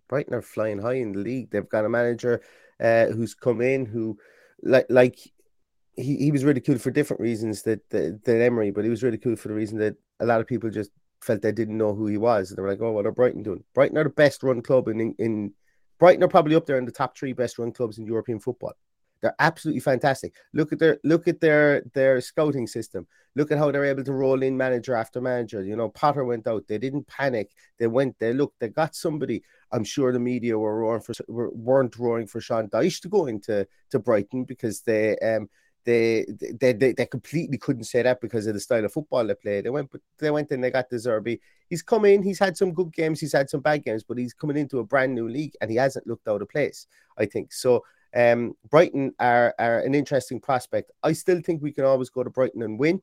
Brighton 0.07 0.33
are 0.33 0.41
flying 0.41 0.79
high 0.79 0.95
in 0.95 1.13
the 1.13 1.19
league. 1.19 1.49
They've 1.49 1.67
got 1.67 1.85
a 1.85 1.89
manager 1.89 2.41
uh, 2.79 3.07
who's 3.07 3.33
come 3.33 3.61
in 3.61 3.85
who 3.85 4.17
like 4.61 4.85
like 4.89 5.17
he, 5.95 6.17
he 6.17 6.31
was 6.31 6.43
ridiculed 6.43 6.81
for 6.81 6.91
different 6.91 7.21
reasons 7.21 7.63
that, 7.63 7.87
that 7.89 8.21
Emery, 8.25 8.71
but 8.71 8.83
he 8.83 8.89
was 8.89 9.03
ridiculed 9.03 9.39
for 9.39 9.49
the 9.49 9.53
reason 9.53 9.77
that 9.79 9.95
a 10.19 10.25
lot 10.25 10.39
of 10.39 10.47
people 10.47 10.69
just 10.69 10.91
felt 11.21 11.41
they 11.41 11.51
didn't 11.51 11.77
know 11.77 11.93
who 11.93 12.07
he 12.07 12.17
was. 12.17 12.49
And 12.49 12.57
they 12.57 12.61
were 12.61 12.69
like, 12.69 12.81
"Oh, 12.81 12.91
what 12.91 13.05
are 13.05 13.11
Brighton 13.11 13.43
doing?" 13.43 13.63
Brighton 13.73 13.97
are 13.97 14.03
the 14.03 14.09
best 14.09 14.43
run 14.43 14.61
club 14.61 14.87
in 14.87 15.15
in 15.17 15.53
Brighton 15.99 16.23
are 16.23 16.29
probably 16.29 16.55
up 16.55 16.65
there 16.65 16.77
in 16.77 16.85
the 16.85 16.91
top 16.91 17.17
three 17.17 17.33
best 17.33 17.59
run 17.59 17.71
clubs 17.71 17.97
in 17.97 18.05
European 18.05 18.39
football. 18.39 18.73
They're 19.21 19.35
absolutely 19.39 19.81
fantastic. 19.81 20.33
Look 20.53 20.71
at 20.71 20.79
their 20.79 20.99
look 21.03 21.27
at 21.27 21.41
their 21.41 21.83
their 21.93 22.21
scouting 22.21 22.67
system. 22.67 23.07
Look 23.35 23.51
at 23.51 23.57
how 23.57 23.71
they're 23.71 23.85
able 23.85 24.03
to 24.03 24.13
roll 24.13 24.41
in 24.43 24.57
manager 24.57 24.95
after 24.95 25.21
manager. 25.21 25.63
You 25.63 25.75
know, 25.75 25.89
Potter 25.89 26.23
went 26.23 26.47
out. 26.47 26.67
They 26.67 26.77
didn't 26.77 27.07
panic. 27.07 27.51
They 27.77 27.87
went. 27.87 28.17
They 28.19 28.33
looked. 28.33 28.59
They 28.59 28.69
got 28.69 28.95
somebody. 28.95 29.43
I'm 29.71 29.83
sure 29.83 30.11
the 30.11 30.19
media 30.19 30.57
were 30.57 30.79
roaring 30.79 31.01
for 31.01 31.13
weren't 31.27 31.97
roaring 31.97 32.27
for 32.27 32.41
Sean 32.41 32.69
Dyche 32.69 33.01
to 33.01 33.09
go 33.09 33.25
into 33.27 33.67
to 33.91 33.99
Brighton 33.99 34.45
because 34.45 34.81
they 34.81 35.17
um 35.17 35.49
they, 35.85 36.25
they 36.59 36.73
they 36.73 36.93
they 36.93 37.05
completely 37.05 37.57
couldn't 37.57 37.85
say 37.85 38.01
that 38.03 38.21
because 38.21 38.45
of 38.47 38.53
the 38.53 38.59
style 38.59 38.85
of 38.85 38.93
football 38.93 39.25
they 39.25 39.33
play. 39.35 39.61
They 39.61 39.69
went, 39.69 39.91
they 40.17 40.29
went 40.29 40.51
and 40.51 40.63
they 40.63 40.71
got 40.71 40.89
De 40.89 40.97
Zerbi. 40.97 41.39
He's 41.69 41.81
come 41.81 42.05
in. 42.05 42.21
He's 42.21 42.39
had 42.39 42.57
some 42.57 42.73
good 42.73 42.93
games. 42.93 43.19
He's 43.19 43.33
had 43.33 43.49
some 43.49 43.61
bad 43.61 43.83
games, 43.83 44.03
but 44.03 44.17
he's 44.17 44.33
coming 44.33 44.57
into 44.57 44.79
a 44.79 44.83
brand 44.83 45.15
new 45.15 45.27
league 45.27 45.53
and 45.61 45.71
he 45.71 45.77
hasn't 45.77 46.05
looked 46.05 46.27
out 46.27 46.41
of 46.41 46.49
place. 46.49 46.85
I 47.17 47.25
think 47.25 47.53
so. 47.53 47.83
Um, 48.15 48.55
Brighton 48.69 49.13
are, 49.19 49.53
are 49.59 49.79
an 49.79 49.95
interesting 49.95 50.39
prospect. 50.39 50.91
I 51.03 51.13
still 51.13 51.41
think 51.41 51.61
we 51.61 51.71
can 51.71 51.85
always 51.85 52.09
go 52.09 52.23
to 52.23 52.29
Brighton 52.29 52.63
and 52.63 52.79
win. 52.79 53.01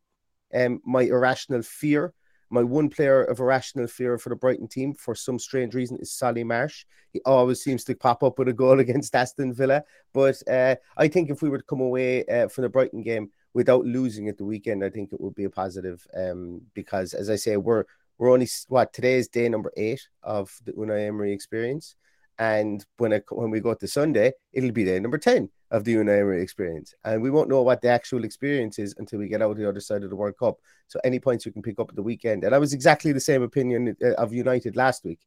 Um, 0.55 0.81
my 0.85 1.03
irrational 1.03 1.63
fear, 1.63 2.13
my 2.51 2.63
one 2.63 2.89
player 2.89 3.25
of 3.25 3.41
irrational 3.41 3.87
fear 3.87 4.19
for 4.19 4.29
the 4.29 4.37
Brighton 4.37 4.69
team, 4.69 4.95
for 4.95 5.15
some 5.15 5.39
strange 5.39 5.75
reason, 5.75 5.99
is 6.01 6.13
Solly 6.13 6.45
March. 6.45 6.87
He 7.13 7.21
always 7.25 7.63
seems 7.63 7.85
to 7.85 7.95
pop 7.95 8.23
up 8.23 8.39
with 8.39 8.49
a 8.49 8.53
goal 8.53 8.81
against 8.81 9.15
Aston 9.15 9.53
Villa. 9.53 9.83
But 10.13 10.43
uh, 10.49 10.77
I 10.97 11.09
think 11.09 11.31
if 11.31 11.43
we 11.43 11.49
were 11.49 11.59
to 11.59 11.65
come 11.65 11.81
away 11.81 12.25
uh, 12.27 12.49
from 12.49 12.63
the 12.63 12.69
Brighton 12.69 13.03
game 13.03 13.31
without 13.55 13.85
losing 13.85 14.29
at 14.29 14.39
the 14.39 14.45
weekend, 14.45 14.85
I 14.85 14.91
think 14.91 15.13
it 15.13 15.21
would 15.21 15.35
be 15.35 15.45
a 15.45 15.51
positive. 15.51 16.07
Um, 16.17 16.63
because 16.75 17.15
as 17.15 17.31
I 17.31 17.37
say, 17.37 17.57
we're 17.57 17.85
we're 18.19 18.33
only 18.33 18.49
what 18.69 18.93
today 18.93 19.17
is 19.17 19.29
day 19.29 19.49
number 19.49 19.73
eight 19.77 20.09
of 20.23 20.51
the 20.65 20.73
Unai 20.73 21.07
Emery 21.07 21.33
experience. 21.33 21.97
And 22.39 22.85
when 22.99 23.13
it, 23.13 23.25
when 23.31 23.51
we 23.51 23.61
go 23.61 23.75
to 23.75 23.89
Sunday, 23.89 24.33
it'll 24.53 24.73
be 24.73 24.85
day 24.85 24.99
number 25.01 25.19
10 25.19 25.49
of 25.71 25.85
the 25.85 25.95
Unai 25.95 26.21
Emery 26.21 26.43
experience. 26.43 26.95
And 27.05 27.23
we 27.23 27.31
won't 27.31 27.49
know 27.49 27.63
what 27.63 27.81
the 27.81 27.89
actual 27.89 28.25
experience 28.25 28.79
is 28.79 28.95
until 28.99 29.19
we 29.19 29.29
get 29.29 29.43
out 29.43 29.57
the 29.57 29.69
other 29.69 29.81
side 29.81 30.05
of 30.05 30.11
the 30.11 30.17
World 30.17 30.35
Cup. 30.39 30.57
So 30.87 31.01
any 31.03 31.19
points 31.19 31.47
we 31.47 31.53
can 31.53 31.63
pick 31.63 31.81
up 31.81 31.89
at 31.89 31.97
the 31.97 32.03
weekend. 32.03 32.45
And 32.45 32.55
I 32.55 32.59
was 32.59 32.73
exactly 32.73 33.13
the 33.13 33.21
same 33.21 33.43
opinion 33.43 33.97
uh, 34.05 34.13
of 34.15 34.33
United 34.33 34.77
last 34.77 35.05
week. 35.05 35.21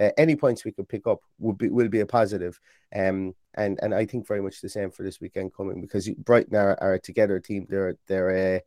uh, 0.00 0.10
any 0.18 0.36
points 0.36 0.64
we 0.64 0.72
could 0.72 0.88
pick 0.88 1.06
up 1.06 1.20
would 1.38 1.58
be 1.58 1.68
will 1.68 1.88
be 1.88 2.00
a 2.00 2.06
positive. 2.06 2.58
Um, 2.94 3.34
and 3.54 3.78
and 3.82 3.94
I 3.94 4.06
think 4.06 4.26
very 4.26 4.42
much 4.42 4.60
the 4.60 4.68
same 4.68 4.90
for 4.90 5.02
this 5.02 5.20
weekend 5.20 5.54
coming 5.54 5.80
because 5.80 6.08
Brighton 6.10 6.56
are, 6.56 6.76
are 6.80 6.94
a 6.94 7.00
together 7.00 7.38
team. 7.40 7.66
They're 7.68 7.96
they're 8.08 8.56
a 8.56 8.62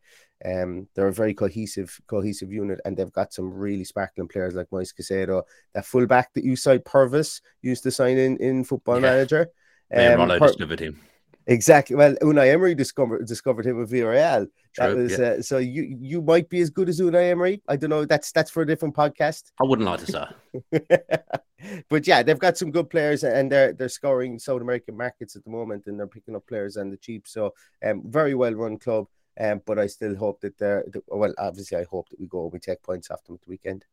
um, 0.46 0.88
they're 0.94 1.08
a 1.08 1.14
very 1.14 1.34
cohesive 1.34 2.00
cohesive 2.08 2.52
unit, 2.52 2.80
and 2.86 2.96
they've 2.96 3.12
got 3.12 3.34
some 3.34 3.54
really 3.54 3.84
sparkling 3.84 4.28
players 4.28 4.56
like 4.56 4.72
Moise 4.72 4.94
Caicedo, 4.94 5.44
that 5.74 5.86
fullback 5.86 6.34
that 6.34 6.44
you 6.44 6.56
said 6.56 6.86
Pervis 6.86 7.42
used 7.62 7.84
to 7.84 7.92
sign 7.92 8.18
in 8.18 8.38
in 8.38 8.64
Football 8.64 8.96
yeah. 8.96 9.02
Manager. 9.02 9.48
Um, 9.96 10.20
Rollo 10.20 10.40
discovered 10.40 10.80
him. 10.80 11.00
Exactly. 11.48 11.96
Well, 11.96 12.14
Unai 12.22 12.52
Emery 12.52 12.76
discovered 12.76 13.26
discovered 13.26 13.66
him 13.66 13.78
with 13.78 13.90
Villarreal. 13.90 14.48
That 14.76 14.92
True, 14.92 15.04
was 15.04 15.18
yeah. 15.18 15.26
uh, 15.26 15.42
so 15.42 15.58
you 15.60 15.98
you 16.00 16.22
might 16.22 16.50
be 16.50 16.60
as 16.60 16.70
good 16.70 16.90
as 16.90 17.00
Unai 17.00 17.32
Emery. 17.32 17.62
I 17.70 17.78
don't 17.78 17.90
know. 17.90 18.04
That's 18.04 18.34
that's 18.34 18.52
for 18.52 18.64
a 18.64 18.68
different 18.68 18.96
podcast. 18.96 19.52
I 19.60 19.64
wouldn't 19.64 19.88
like 19.88 20.06
to 20.06 20.12
say. 20.12 21.84
but 21.90 22.06
yeah, 22.06 22.22
they've 22.22 22.38
got 22.38 22.58
some 22.58 22.70
good 22.70 22.90
players, 22.90 23.24
and 23.24 23.50
they're 23.50 23.72
they're 23.72 23.88
scoring 23.88 24.38
South 24.40 24.62
American 24.62 24.98
markets 24.98 25.38
at 25.38 25.46
the 25.46 25.50
moment, 25.50 25.88
and 25.88 25.98
they're 25.98 26.06
picking 26.06 26.36
up 26.36 26.46
players 26.48 26.76
on 26.76 26.90
the 26.90 26.98
cheap. 26.98 27.28
So, 27.28 27.54
um, 27.84 28.04
very 28.06 28.36
well 28.36 28.54
run 28.54 28.78
club. 28.78 29.08
Um, 29.40 29.62
but 29.66 29.78
I 29.78 29.88
still 29.88 30.16
hope 30.16 30.42
that 30.42 30.58
they're 30.58 30.86
well. 31.08 31.34
Obviously, 31.38 31.78
I 31.78 31.86
hope 31.90 32.10
that 32.10 32.20
we 32.20 32.28
go 32.28 32.44
and 32.44 32.54
we 32.54 32.60
take 32.60 32.82
points 32.82 33.10
them 33.10 33.18
at 33.30 33.42
the 33.42 33.50
weekend. 33.50 33.86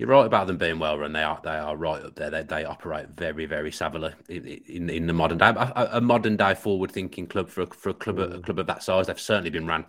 You're 0.00 0.08
right 0.08 0.24
about 0.24 0.46
them 0.46 0.56
being 0.56 0.78
well 0.78 0.96
run. 0.96 1.12
They 1.12 1.22
are 1.22 1.38
they 1.44 1.50
are 1.50 1.76
right 1.76 2.02
up 2.02 2.14
there. 2.14 2.30
They, 2.30 2.42
they 2.42 2.64
operate 2.64 3.10
very 3.10 3.44
very 3.44 3.70
savvily 3.70 4.14
in, 4.30 4.46
in, 4.46 4.88
in 4.88 5.06
the 5.06 5.12
modern 5.12 5.36
day. 5.36 5.48
A, 5.48 5.88
a, 5.92 6.00
modern 6.00 6.38
day 6.38 6.54
forward 6.54 6.90
thinking 6.90 7.26
club 7.26 7.50
for 7.50 7.62
a, 7.62 7.66
for 7.66 7.90
a 7.90 7.94
club 7.94 8.16
mm. 8.16 8.34
a 8.34 8.40
club 8.40 8.58
of 8.58 8.66
that 8.66 8.82
size. 8.82 9.08
They've 9.08 9.20
certainly 9.20 9.50
been 9.50 9.66
run 9.66 9.84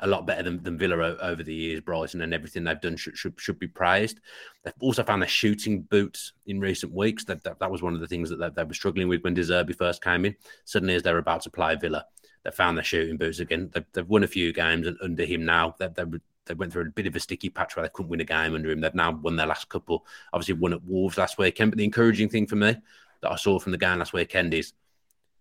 a 0.00 0.06
lot 0.06 0.26
better 0.26 0.42
than, 0.42 0.62
than 0.62 0.78
Villa 0.78 0.96
over 1.20 1.42
the 1.42 1.52
years. 1.52 1.82
Brighton 1.82 2.22
and 2.22 2.32
everything 2.32 2.64
they've 2.64 2.80
done 2.80 2.96
should 2.96 3.18
should, 3.18 3.38
should 3.38 3.58
be 3.58 3.68
praised. 3.68 4.20
They've 4.64 4.72
also 4.80 5.02
found 5.02 5.20
their 5.20 5.28
shooting 5.28 5.82
boots 5.82 6.32
in 6.46 6.58
recent 6.58 6.94
weeks. 6.94 7.26
That 7.26 7.44
that, 7.44 7.58
that 7.58 7.70
was 7.70 7.82
one 7.82 7.92
of 7.92 8.00
the 8.00 8.08
things 8.08 8.30
that 8.30 8.36
they, 8.36 8.48
they 8.48 8.64
were 8.64 8.72
struggling 8.72 9.08
with 9.08 9.22
when 9.22 9.34
De 9.34 9.42
Zerbi 9.42 9.76
first 9.76 10.02
came 10.02 10.24
in. 10.24 10.34
Suddenly, 10.64 10.94
as 10.94 11.02
they're 11.02 11.18
about 11.18 11.42
to 11.42 11.50
play 11.50 11.76
Villa, 11.76 12.06
they 12.44 12.50
found 12.50 12.76
their 12.76 12.84
shooting 12.84 13.16
boots 13.16 13.38
again. 13.38 13.70
They've, 13.72 13.84
they've 13.92 14.08
won 14.08 14.24
a 14.24 14.28
few 14.28 14.52
games 14.52 14.88
under 15.02 15.24
him 15.24 15.44
now. 15.44 15.74
They've, 15.78 15.94
they've 15.94 16.20
they 16.46 16.54
went 16.54 16.72
through 16.72 16.82
a 16.82 16.90
bit 16.90 17.06
of 17.06 17.14
a 17.14 17.20
sticky 17.20 17.50
patch 17.50 17.76
where 17.76 17.84
they 17.84 17.90
couldn't 17.92 18.10
win 18.10 18.20
a 18.20 18.24
game 18.24 18.54
under 18.54 18.70
him. 18.70 18.80
They've 18.80 18.94
now 18.94 19.12
won 19.12 19.36
their 19.36 19.46
last 19.46 19.68
couple. 19.68 20.04
Obviously, 20.32 20.54
won 20.54 20.72
at 20.72 20.84
Wolves 20.84 21.18
last 21.18 21.38
weekend. 21.38 21.70
But 21.70 21.78
the 21.78 21.84
encouraging 21.84 22.28
thing 22.28 22.46
for 22.46 22.56
me 22.56 22.76
that 23.20 23.30
I 23.30 23.36
saw 23.36 23.58
from 23.58 23.72
the 23.72 23.78
game 23.78 23.98
last 23.98 24.12
weekend 24.12 24.52
is 24.52 24.72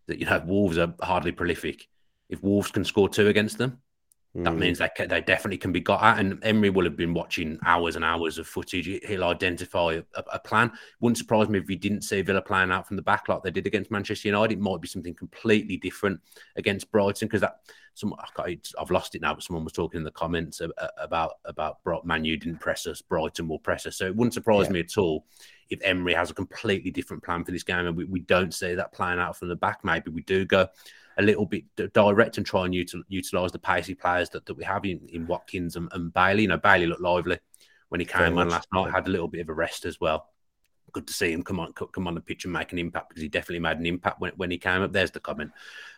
that 0.08 0.20
you 0.20 0.26
know 0.26 0.44
Wolves 0.46 0.78
are 0.78 0.94
hardly 1.02 1.32
prolific. 1.32 1.88
If 2.30 2.44
Wolves 2.44 2.72
can 2.72 2.86
score 2.86 3.10
two 3.10 3.28
against 3.28 3.58
them, 3.58 3.80
that 4.34 4.54
mm. 4.54 4.60
means 4.60 4.78
they 4.78 4.90
they 4.98 5.20
definitely 5.20 5.58
can 5.58 5.74
be 5.74 5.82
got 5.82 6.02
at. 6.02 6.20
And 6.20 6.42
Emery 6.44 6.70
will 6.70 6.86
have 6.86 6.96
been 6.96 7.14
watching 7.14 7.60
hours 7.66 7.98
and 7.98 8.06
hours 8.06 8.38
of 8.38 8.48
footage. 8.48 8.86
He'll 9.06 9.26
identify 9.26 9.96
a, 9.96 10.04
a, 10.16 10.40
plan. 10.40 10.72
Wouldn't 11.02 11.18
surprise 11.18 11.50
me 11.50 11.60
if 11.60 11.68
we 11.68 11.76
didn't 11.76 12.04
see 12.04 12.22
Villa 12.22 12.42
playing 12.42 12.72
out 12.72 12.88
from 12.88 12.96
the 12.96 13.02
back 13.02 13.28
like 13.28 13.44
they 13.44 13.52
did 13.52 13.68
against 13.68 13.92
Manchester 13.92 14.30
United. 14.30 14.58
It 14.58 14.62
might 14.62 14.80
be 14.80 14.88
something 14.88 15.14
completely 15.14 15.76
different 15.76 16.22
against 16.56 16.92
Brighton 16.92 17.28
because 17.28 17.42
that 17.42 17.58
some 17.94 18.16
I've 18.80 18.92
lost 18.92 19.16
it 19.16 19.22
now. 19.22 19.34
But 19.34 19.44
someone 19.44 19.66
was 19.66 19.74
talking 19.74 19.98
in 19.98 20.06
the 20.06 20.12
comments 20.12 20.62
about 20.98 21.34
about 21.44 21.80
Man 22.06 22.24
U 22.24 22.38
didn't 22.38 22.60
press 22.60 22.88
us. 22.88 23.02
Brighton 23.02 23.50
will 23.50 23.60
press 23.60 23.86
us. 23.86 23.98
So 23.98 24.06
it 24.06 24.16
wouldn't 24.16 24.34
surprise 24.34 24.68
yeah. 24.68 24.74
me 24.74 24.80
at 24.80 24.98
all 24.98 25.26
if 25.70 25.80
Emery 25.84 26.14
has 26.14 26.32
a 26.32 26.34
completely 26.34 26.92
different 26.92 27.24
plan 27.24 27.44
for 27.44 27.52
this 27.52 27.64
game 27.64 27.86
and 27.86 27.96
we, 27.96 28.06
we 28.06 28.20
don't 28.22 28.54
see 28.54 28.76
that 28.76 28.94
playing 28.94 29.20
out 29.20 29.38
from 29.38 29.50
the 29.50 29.56
back. 29.56 29.80
Maybe 29.84 30.12
we 30.12 30.22
do 30.24 30.46
go 30.46 30.68
a 31.18 31.22
little 31.22 31.46
bit 31.46 31.64
direct 31.94 32.38
and 32.38 32.46
try 32.46 32.66
and 32.66 32.74
util, 32.74 33.02
utilize 33.08 33.52
the 33.52 33.60
pacey 33.60 33.96
players 33.96 34.30
that, 34.30 34.46
that 34.46 34.54
we 34.54 34.64
have 34.64 34.86
in, 34.86 35.02
in 35.10 35.28
Watkins 35.28 35.76
and, 35.76 35.90
and 35.94 36.14
Bailey. 36.14 36.44
You 36.44 36.50
know, 36.50 36.58
Bailey 36.58 36.88
looked 36.88 37.02
lively 37.02 37.40
when 37.90 38.00
he 38.00 38.06
came 38.06 38.38
on 38.38 38.50
last 38.50 38.68
night, 38.74 38.92
had 38.92 39.08
a 39.08 39.12
little 39.12 39.28
bit 39.28 39.42
of 39.42 39.50
a 39.50 39.54
rest 39.54 39.86
as 39.86 40.00
well. 40.00 40.30
Good 40.94 41.08
to 41.08 41.14
see 41.14 41.32
him 41.32 41.44
come 41.44 41.60
on 41.60 41.74
come 41.74 42.08
on 42.08 42.16
the 42.16 42.22
pitch 42.22 42.44
and 42.46 42.54
make 42.54 42.72
an 42.74 42.80
impact 42.80 43.10
because 43.10 43.22
he 43.22 43.30
definitely 43.30 43.60
made 43.60 43.78
an 43.78 43.86
impact 43.86 44.20
when, 44.20 44.34
when 44.36 44.52
he 44.52 44.58
came 44.58 44.82
up. 44.82 44.92
There's 44.92 45.12
the 45.12 45.20
comment 45.20 45.52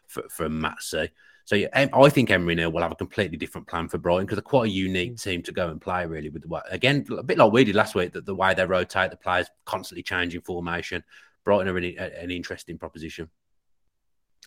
for, 0.07 0.23
from 0.29 0.61
Matt 0.61 0.81
C. 0.81 1.09
So 1.45 1.55
yeah, 1.55 1.67
I 1.73 2.09
think 2.09 2.31
Emery 2.31 2.55
now 2.55 2.69
will 2.69 2.81
have 2.81 2.91
a 2.91 2.95
completely 2.95 3.37
different 3.37 3.67
plan 3.67 3.89
for 3.89 3.97
Brighton 3.97 4.25
because 4.25 4.37
they're 4.37 4.43
quite 4.43 4.67
a 4.67 4.71
unique 4.71 5.15
mm. 5.15 5.21
team 5.21 5.43
to 5.43 5.51
go 5.51 5.69
and 5.69 5.81
play. 5.81 6.05
Really, 6.05 6.29
with 6.29 6.43
the 6.43 6.47
way 6.47 6.61
again, 6.69 7.05
a 7.17 7.23
bit 7.23 7.37
like 7.37 7.51
we 7.51 7.63
did 7.63 7.75
last 7.75 7.95
week, 7.95 8.13
that 8.13 8.25
the 8.25 8.35
way 8.35 8.53
they 8.53 8.65
rotate 8.65 9.11
the 9.11 9.17
players, 9.17 9.47
constantly 9.65 10.03
changing 10.03 10.41
formation. 10.41 11.03
Brighton 11.43 11.67
are 11.67 11.77
an, 11.77 11.83
an 11.97 12.31
interesting 12.31 12.77
proposition. 12.77 13.29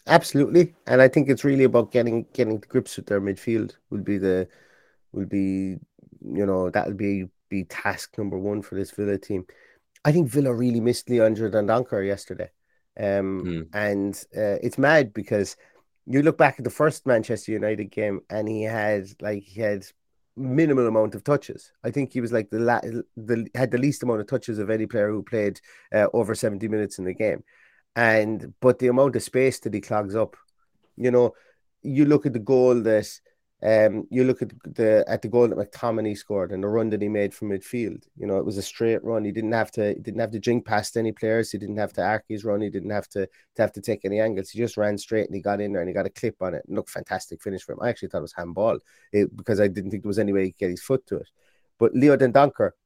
Absolutely, 0.06 0.74
and 0.86 1.02
I 1.02 1.08
think 1.08 1.28
it's 1.28 1.44
really 1.44 1.64
about 1.64 1.90
getting 1.90 2.26
getting 2.32 2.60
to 2.60 2.68
grips 2.68 2.96
with 2.96 3.06
their 3.06 3.20
midfield. 3.20 3.74
Will 3.90 4.02
be 4.02 4.18
the 4.18 4.48
will 5.12 5.26
be 5.26 5.78
you 6.22 6.46
know 6.46 6.70
that'll 6.70 6.94
be 6.94 7.26
be 7.48 7.64
task 7.64 8.16
number 8.16 8.38
one 8.38 8.62
for 8.62 8.76
this 8.76 8.92
Villa 8.92 9.18
team. 9.18 9.46
I 10.04 10.12
think 10.12 10.28
Villa 10.28 10.54
really 10.54 10.80
missed 10.80 11.10
Leander 11.10 11.50
Dendoncker 11.50 12.06
yesterday, 12.06 12.50
um, 12.98 13.44
mm. 13.44 13.68
and 13.72 14.14
uh, 14.36 14.62
it's 14.62 14.78
mad 14.78 15.12
because 15.12 15.56
you 16.06 16.22
look 16.22 16.38
back 16.38 16.54
at 16.58 16.64
the 16.64 16.70
first 16.70 17.04
Manchester 17.04 17.50
United 17.50 17.90
game 17.90 18.20
and 18.30 18.48
he 18.48 18.62
had 18.62 19.08
like 19.20 19.42
he 19.42 19.60
had 19.60 19.84
minimal 20.36 20.86
amount 20.86 21.16
of 21.16 21.24
touches. 21.24 21.72
I 21.82 21.90
think 21.90 22.12
he 22.12 22.20
was 22.20 22.32
like 22.32 22.50
the 22.50 22.60
la- 22.60 22.80
the 23.16 23.48
had 23.56 23.72
the 23.72 23.78
least 23.78 24.04
amount 24.04 24.20
of 24.20 24.28
touches 24.28 24.60
of 24.60 24.70
any 24.70 24.86
player 24.86 25.10
who 25.10 25.24
played 25.24 25.60
uh, 25.92 26.06
over 26.12 26.36
seventy 26.36 26.68
minutes 26.68 27.00
in 27.00 27.04
the 27.04 27.14
game 27.14 27.42
and 27.96 28.54
but 28.60 28.78
the 28.78 28.88
amount 28.88 29.16
of 29.16 29.22
space 29.22 29.58
that 29.60 29.74
he 29.74 29.80
clogs 29.80 30.14
up, 30.14 30.36
you 30.96 31.10
know, 31.10 31.34
you 31.82 32.04
look 32.04 32.26
at 32.26 32.34
the 32.34 32.38
goal 32.38 32.80
that 32.82 33.08
um 33.62 34.06
you 34.10 34.22
look 34.22 34.42
at 34.42 34.50
the 34.74 35.02
at 35.08 35.22
the 35.22 35.28
goal 35.28 35.48
that 35.48 35.56
McTominay 35.56 36.14
scored 36.14 36.52
and 36.52 36.62
the 36.62 36.68
run 36.68 36.90
that 36.90 37.00
he 37.00 37.08
made 37.08 37.32
from 37.32 37.48
midfield. 37.48 38.04
You 38.14 38.26
know, 38.26 38.36
it 38.36 38.44
was 38.44 38.58
a 38.58 38.62
straight 38.62 39.02
run. 39.02 39.24
He 39.24 39.32
didn't 39.32 39.52
have 39.52 39.70
to 39.72 39.94
he 39.94 40.00
didn't 40.00 40.20
have 40.20 40.30
to 40.32 40.38
jink 40.38 40.66
past 40.66 40.98
any 40.98 41.10
players. 41.10 41.50
He 41.50 41.56
didn't 41.56 41.78
have 41.78 41.94
to 41.94 42.02
arc 42.02 42.24
his 42.28 42.44
run. 42.44 42.60
He 42.60 42.68
didn't 42.68 42.90
have 42.90 43.08
to, 43.08 43.26
to 43.26 43.62
have 43.62 43.72
to 43.72 43.80
take 43.80 44.04
any 44.04 44.20
angles. 44.20 44.50
He 44.50 44.58
just 44.58 44.76
ran 44.76 44.98
straight 44.98 45.26
and 45.26 45.34
he 45.34 45.40
got 45.40 45.62
in 45.62 45.72
there 45.72 45.80
and 45.80 45.88
he 45.88 45.94
got 45.94 46.04
a 46.04 46.10
clip 46.10 46.42
on 46.42 46.52
it. 46.52 46.64
And 46.68 46.76
look, 46.76 46.90
fantastic 46.90 47.42
finish 47.42 47.62
for 47.62 47.72
him. 47.72 47.78
I 47.80 47.88
actually 47.88 48.08
thought 48.08 48.18
it 48.18 48.22
was 48.22 48.34
handball 48.34 48.78
it, 49.12 49.34
because 49.34 49.58
I 49.58 49.68
didn't 49.68 49.90
think 49.90 50.02
there 50.02 50.08
was 50.08 50.18
any 50.18 50.34
way 50.34 50.44
he 50.44 50.52
could 50.52 50.58
get 50.58 50.70
his 50.70 50.82
foot 50.82 51.06
to 51.06 51.16
it. 51.16 51.28
But 51.78 51.94
Leo 51.94 52.14
Dendoncker, 52.14 52.72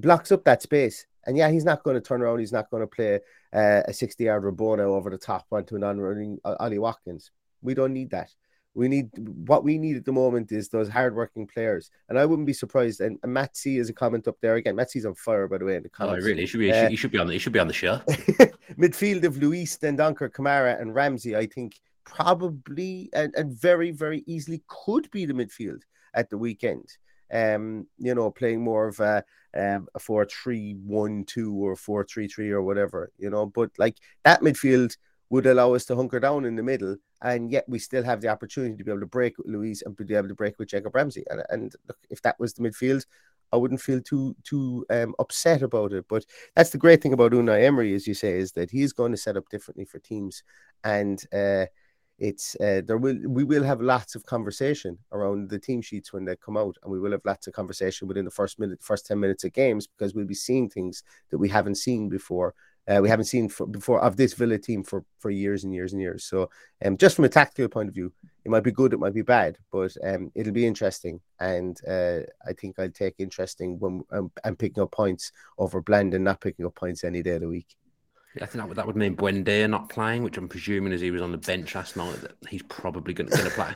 blocks 0.00 0.32
up 0.32 0.44
that 0.44 0.62
space 0.62 1.06
and 1.28 1.36
yeah, 1.36 1.50
he's 1.50 1.64
not 1.64 1.82
going 1.82 1.94
to 1.94 2.00
turn 2.00 2.22
around. 2.22 2.38
He's 2.38 2.52
not 2.52 2.70
going 2.70 2.82
to 2.82 2.86
play 2.86 3.20
uh, 3.52 3.82
a 3.86 3.92
60 3.92 4.24
yard 4.24 4.42
Rabona 4.42 4.80
over 4.80 5.10
the 5.10 5.18
top 5.18 5.46
onto 5.52 5.76
an 5.76 5.84
on 5.84 6.00
running 6.00 6.38
uh, 6.42 6.56
Ollie 6.58 6.78
Watkins. 6.78 7.30
We 7.60 7.74
don't 7.74 7.92
need 7.92 8.10
that. 8.10 8.30
We 8.74 8.88
need 8.88 9.10
what 9.46 9.62
we 9.62 9.76
need 9.76 9.96
at 9.96 10.06
the 10.06 10.12
moment 10.12 10.52
is 10.52 10.70
those 10.70 10.88
hardworking 10.88 11.46
players. 11.46 11.90
And 12.08 12.18
I 12.18 12.24
wouldn't 12.24 12.46
be 12.46 12.54
surprised. 12.54 13.02
And, 13.02 13.18
and 13.22 13.32
Matt 13.32 13.58
C 13.58 13.76
is 13.76 13.90
a 13.90 13.92
comment 13.92 14.26
up 14.26 14.36
there 14.40 14.54
again. 14.54 14.76
Matt 14.76 14.90
C's 14.90 15.04
on 15.04 15.14
fire, 15.14 15.46
by 15.48 15.58
the 15.58 15.66
way, 15.66 15.76
in 15.76 15.82
the 15.82 15.90
comments. 15.90 16.24
Oh, 16.24 16.28
really? 16.28 16.42
He 16.42 16.46
should 16.46 16.60
be, 16.60 16.72
uh, 16.72 16.88
he 16.88 16.96
should 16.96 17.10
be 17.10 17.18
on 17.18 17.26
the, 17.26 17.34
he 17.34 17.38
should 17.38 17.52
be 17.52 17.58
on 17.58 17.68
the 17.68 17.74
show. 17.74 17.96
midfield 18.78 19.24
of 19.24 19.36
Luiz, 19.36 19.76
Dendoncker, 19.76 20.30
Kamara, 20.30 20.80
and 20.80 20.94
Ramsey, 20.94 21.36
I 21.36 21.46
think 21.46 21.78
probably 22.04 23.10
and, 23.12 23.34
and 23.34 23.52
very, 23.52 23.90
very 23.90 24.24
easily 24.26 24.62
could 24.66 25.10
be 25.10 25.26
the 25.26 25.34
midfield 25.34 25.82
at 26.14 26.30
the 26.30 26.38
weekend 26.38 26.88
um, 27.32 27.86
you 27.98 28.14
know, 28.14 28.30
playing 28.30 28.62
more 28.62 28.88
of 28.88 29.00
a 29.00 29.24
um, 29.56 29.88
a 29.94 29.98
four 29.98 30.24
three 30.24 30.74
one 30.84 31.24
two 31.24 31.54
or 31.54 31.76
four 31.76 32.04
three 32.04 32.28
three 32.28 32.50
or 32.50 32.62
whatever, 32.62 33.10
you 33.18 33.30
know. 33.30 33.46
But 33.46 33.70
like 33.78 33.96
that 34.24 34.40
midfield 34.40 34.96
would 35.30 35.46
allow 35.46 35.74
us 35.74 35.84
to 35.86 35.96
hunker 35.96 36.20
down 36.20 36.44
in 36.44 36.56
the 36.56 36.62
middle, 36.62 36.96
and 37.22 37.50
yet 37.50 37.68
we 37.68 37.78
still 37.78 38.02
have 38.02 38.20
the 38.20 38.28
opportunity 38.28 38.76
to 38.76 38.84
be 38.84 38.90
able 38.90 39.00
to 39.00 39.06
break 39.06 39.36
with 39.38 39.46
Luiz 39.46 39.82
and 39.82 39.96
be 39.96 40.14
able 40.14 40.28
to 40.28 40.34
break 40.34 40.58
with 40.58 40.68
Jacob 40.68 40.94
Ramsey. 40.94 41.24
And, 41.28 41.42
and 41.50 41.74
look, 41.86 41.98
if 42.10 42.22
that 42.22 42.38
was 42.38 42.54
the 42.54 42.62
midfield, 42.62 43.04
I 43.52 43.56
wouldn't 43.56 43.80
feel 43.80 44.00
too 44.00 44.36
too 44.44 44.86
um, 44.90 45.14
upset 45.18 45.62
about 45.62 45.92
it. 45.92 46.06
But 46.08 46.24
that's 46.54 46.70
the 46.70 46.78
great 46.78 47.02
thing 47.02 47.12
about 47.12 47.32
Unai 47.32 47.64
Emery, 47.64 47.94
as 47.94 48.06
you 48.06 48.14
say, 48.14 48.38
is 48.38 48.52
that 48.52 48.70
he's 48.70 48.92
going 48.92 49.12
to 49.12 49.18
set 49.18 49.36
up 49.36 49.48
differently 49.50 49.84
for 49.84 49.98
teams, 49.98 50.42
and 50.84 51.22
uh, 51.32 51.66
it's 52.18 52.56
uh, 52.56 52.82
there 52.84 52.98
will 52.98 53.16
we 53.28 53.44
will 53.44 53.62
have 53.62 53.80
lots 53.80 54.14
of 54.14 54.26
conversation 54.26 54.98
around 55.12 55.50
the 55.50 55.58
team 55.58 55.80
sheets 55.80 56.12
when 56.12 56.24
they 56.24 56.36
come 56.36 56.56
out, 56.56 56.76
and 56.82 56.92
we 56.92 56.98
will 56.98 57.12
have 57.12 57.24
lots 57.24 57.46
of 57.46 57.52
conversation 57.52 58.08
within 58.08 58.24
the 58.24 58.30
first 58.30 58.58
minute, 58.58 58.82
first 58.82 59.06
ten 59.06 59.20
minutes 59.20 59.44
of 59.44 59.52
games 59.52 59.86
because 59.86 60.14
we'll 60.14 60.26
be 60.26 60.34
seeing 60.34 60.68
things 60.68 61.02
that 61.30 61.38
we 61.38 61.48
haven't 61.48 61.76
seen 61.76 62.08
before. 62.08 62.54
Uh, 62.88 63.00
we 63.02 63.08
haven't 63.08 63.26
seen 63.26 63.50
for, 63.50 63.66
before 63.66 64.00
of 64.00 64.16
this 64.16 64.32
Villa 64.32 64.58
team 64.58 64.82
for 64.82 65.04
for 65.18 65.30
years 65.30 65.62
and 65.62 65.74
years 65.74 65.92
and 65.92 66.00
years. 66.00 66.24
So, 66.24 66.50
um, 66.84 66.96
just 66.96 67.14
from 67.14 67.26
a 67.26 67.28
tactical 67.28 67.68
point 67.68 67.88
of 67.88 67.94
view, 67.94 68.12
it 68.44 68.50
might 68.50 68.64
be 68.64 68.72
good, 68.72 68.92
it 68.94 68.98
might 68.98 69.14
be 69.14 69.22
bad, 69.22 69.58
but 69.70 69.94
um, 70.02 70.32
it'll 70.34 70.54
be 70.54 70.66
interesting. 70.66 71.20
And 71.38 71.78
uh, 71.86 72.20
I 72.46 72.52
think 72.58 72.78
I'll 72.78 72.90
take 72.90 73.16
interesting 73.18 73.78
when 73.78 74.02
um, 74.10 74.32
I'm 74.42 74.56
picking 74.56 74.82
up 74.82 74.90
points 74.90 75.32
over 75.58 75.82
Bland 75.82 76.14
and 76.14 76.24
not 76.24 76.40
picking 76.40 76.64
up 76.66 76.74
points 76.74 77.04
any 77.04 77.22
day 77.22 77.32
of 77.32 77.42
the 77.42 77.48
week. 77.48 77.76
I 78.42 78.46
think 78.46 78.62
that 78.62 78.68
would, 78.68 78.76
that 78.76 78.86
would 78.86 78.96
mean 78.96 79.16
Buendia 79.16 79.68
not 79.68 79.88
playing, 79.88 80.22
which 80.22 80.36
I'm 80.36 80.48
presuming 80.48 80.92
as 80.92 81.00
he 81.00 81.10
was 81.10 81.22
on 81.22 81.32
the 81.32 81.38
bench 81.38 81.74
last 81.74 81.96
night 81.96 82.20
that 82.22 82.32
he's 82.48 82.62
probably 82.62 83.14
going 83.14 83.30
to 83.30 83.50
play. 83.50 83.74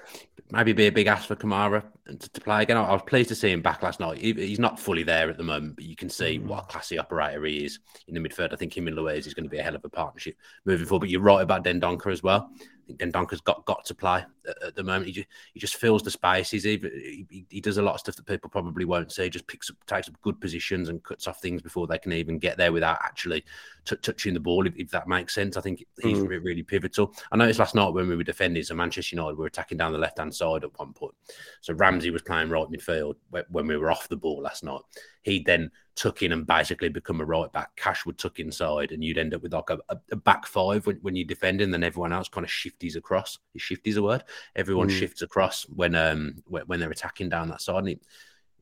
Maybe 0.51 0.73
be 0.73 0.87
a 0.87 0.93
big 0.93 1.07
ask 1.07 1.29
for 1.29 1.37
Kamara 1.37 1.83
to, 2.07 2.17
to 2.17 2.41
play 2.41 2.63
again. 2.63 2.77
I, 2.77 2.85
I, 2.85 2.93
was 2.93 3.03
pleased 3.07 3.29
to 3.31 3.35
see 3.35 3.51
him 3.51 3.63
back 3.63 3.83
last 3.83 4.01
night. 4.01 4.19
He, 4.19 4.33
he's 4.33 4.59
not 4.59 4.79
fully 4.79 5.03
there 5.03 5.31
at 5.31 5.39
the 5.39 5.43
moment, 5.43 5.77
but 5.77 5.85
you 5.85 5.97
can 5.97 6.11
see 6.11 6.39
mm. 6.39 6.45
what 6.45 6.65
a 6.65 6.67
classy 6.67 6.99
operator 6.99 7.45
he 7.45 7.65
is 7.65 7.79
in 8.09 8.15
the 8.15 8.21
midfield. 8.21 8.53
I 8.53 8.57
think 8.57 8.77
him 8.77 8.87
and 8.87 8.97
Luiz 8.97 9.27
is 9.27 9.35
going 9.35 9.45
to 9.45 9.51
be 9.51 9.59
a 9.59 9.63
hell 9.63 9.75
of 9.75 9.85
a 9.85 9.89
partnership 9.89 10.37
moving 10.65 10.87
forward. 10.87 11.01
But 11.01 11.11
you're 11.11 11.21
right 11.21 11.43
about 11.43 11.65
Dendoncker 11.65 12.13
as 12.13 12.23
well. 12.23 12.51
I 12.83 12.87
think 12.87 13.01
Dendoncker's 13.01 13.41
got 13.41 13.65
got 13.65 13.85
to 13.85 13.95
play 13.95 14.25
at, 14.49 14.63
at, 14.63 14.75
the 14.75 14.83
moment. 14.83 15.07
He 15.07 15.13
just, 15.13 15.29
he 15.55 15.61
just 15.61 15.77
fills 15.77 16.03
the 16.03 16.11
spaces. 16.11 16.65
He, 16.65 17.27
he, 17.31 17.47
he 17.49 17.61
does 17.61 17.79
a 17.79 17.83
lot 17.83 17.95
of 17.95 18.01
stuff 18.01 18.17
that 18.17 18.27
people 18.27 18.51
probably 18.51 18.85
won't 18.85 19.13
see. 19.13 19.31
Just 19.31 19.47
picks 19.47 19.71
up, 19.71 19.77
takes 19.87 20.09
up 20.09 20.21
good 20.23 20.41
positions 20.41 20.89
and 20.89 21.03
cuts 21.03 21.27
off 21.27 21.41
things 21.41 21.63
before 21.63 21.87
they 21.87 21.99
can 21.99 22.13
even 22.13 22.39
get 22.39 22.57
there 22.57 22.73
without 22.73 22.99
actually 23.03 23.45
t- 23.85 23.97
touching 23.97 24.35
the 24.35 24.41
ball. 24.41 24.67
If, 24.67 24.75
if, 24.77 24.91
that 24.91 25.09
makes 25.09 25.35
sense, 25.35 25.57
I 25.57 25.61
think 25.61 25.85
he's 26.03 26.19
mm. 26.19 26.29
really, 26.29 26.43
really 26.43 26.63
pivotal. 26.63 27.15
I 27.31 27.37
noticed 27.37 27.61
last 27.61 27.75
night 27.75 27.93
when 27.93 28.09
we 28.09 28.17
were 28.17 28.25
defending, 28.25 28.63
so 28.63 28.75
Manchester 28.75 29.17
United 29.17 29.39
were 29.39 29.47
attacking 29.47 29.79
down 29.79 29.93
the 29.93 29.99
left 29.99 30.19
hand 30.19 30.35
side 30.35 30.65
at 30.65 30.79
one 30.79 30.93
point. 30.93 31.15
So 31.61 31.75
Ramsey 31.75 32.11
was 32.11 32.23
playing 32.23 32.51
right 32.51 32.67
midfield 32.69 33.15
when 33.49 33.67
we 33.67 33.77
were 33.77 33.91
off 33.91 34.09
the 34.09 34.17
ball 34.17 34.43
last 34.43 34.65
night. 34.65 34.81
He 35.23 35.41
then 35.41 35.71
tuck 35.95 36.23
in 36.23 36.33
and 36.33 36.47
basically 36.47 36.89
become 36.89 37.21
a 37.21 37.25
right 37.25 37.53
back. 37.53 37.75
Cash 37.77 38.07
would 38.07 38.19
tuck 38.19 38.39
inside, 38.39 38.93
and 38.93 39.03
you'd 39.03 39.19
end 39.19 39.35
up 39.35 39.43
with 39.43 39.53
like 39.53 39.71
a, 39.71 39.79
a 40.11 40.17
back 40.17 40.47
five 40.47 40.87
when, 40.87 40.97
when 40.97 41.17
you're 41.17 41.27
defending. 41.27 41.71
Then 41.71 41.85
everyone 41.85 42.13
else 42.13 42.29
kind 42.29 42.45
of 42.45 42.51
shifties 42.51 42.97
across. 42.97 43.39
Shifties 43.59 43.97
a 43.97 44.03
word. 44.03 44.25
Everyone 44.57 44.89
mm. 44.89 44.99
shifts 44.99 45.23
across 45.23 45.65
when 45.65 45.95
um 45.95 46.37
when, 46.47 46.63
when, 46.65 46.81
they're 46.81 46.91
attacking 46.91 47.29
down 47.29 47.49
that 47.49 47.63
side. 47.63 47.79
And 47.79 47.89
it, 47.91 48.03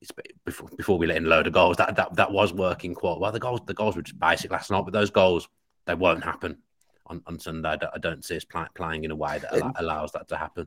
it's 0.00 0.12
before 0.44 0.68
before 0.76 0.99
we 0.99 1.06
let 1.06 1.18
in 1.18 1.26
a 1.26 1.28
load 1.28 1.46
of 1.46 1.52
goals. 1.52 1.76
That 1.76 1.96
that 1.96 2.14
that 2.16 2.32
was 2.32 2.52
working 2.52 2.94
quite 2.94 3.18
well. 3.18 3.32
The 3.32 3.40
goals 3.40 3.60
the 3.66 3.75
goals 3.75 3.96
were 3.96 4.02
just 4.02 4.18
basic 4.18 4.50
last 4.50 4.70
night, 4.70 4.84
but 4.84 4.92
those 4.92 5.10
goals 5.10 5.49
they 5.87 5.94
won't 5.94 6.25
happen 6.25 6.58
on, 7.06 7.22
on 7.26 7.38
Sunday. 7.38 7.76
I 7.94 7.99
don't 7.99 8.25
see 8.25 8.37
us 8.37 8.44
play, 8.44 8.66
playing 8.75 9.04
in 9.04 9.10
a 9.10 9.16
way 9.16 9.38
that 9.38 9.72
allows 9.76 10.12
that 10.12 10.28
to 10.28 10.37
happen. 10.37 10.66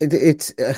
It, 0.00 0.12
it's. 0.12 0.52
Uh 0.58 0.74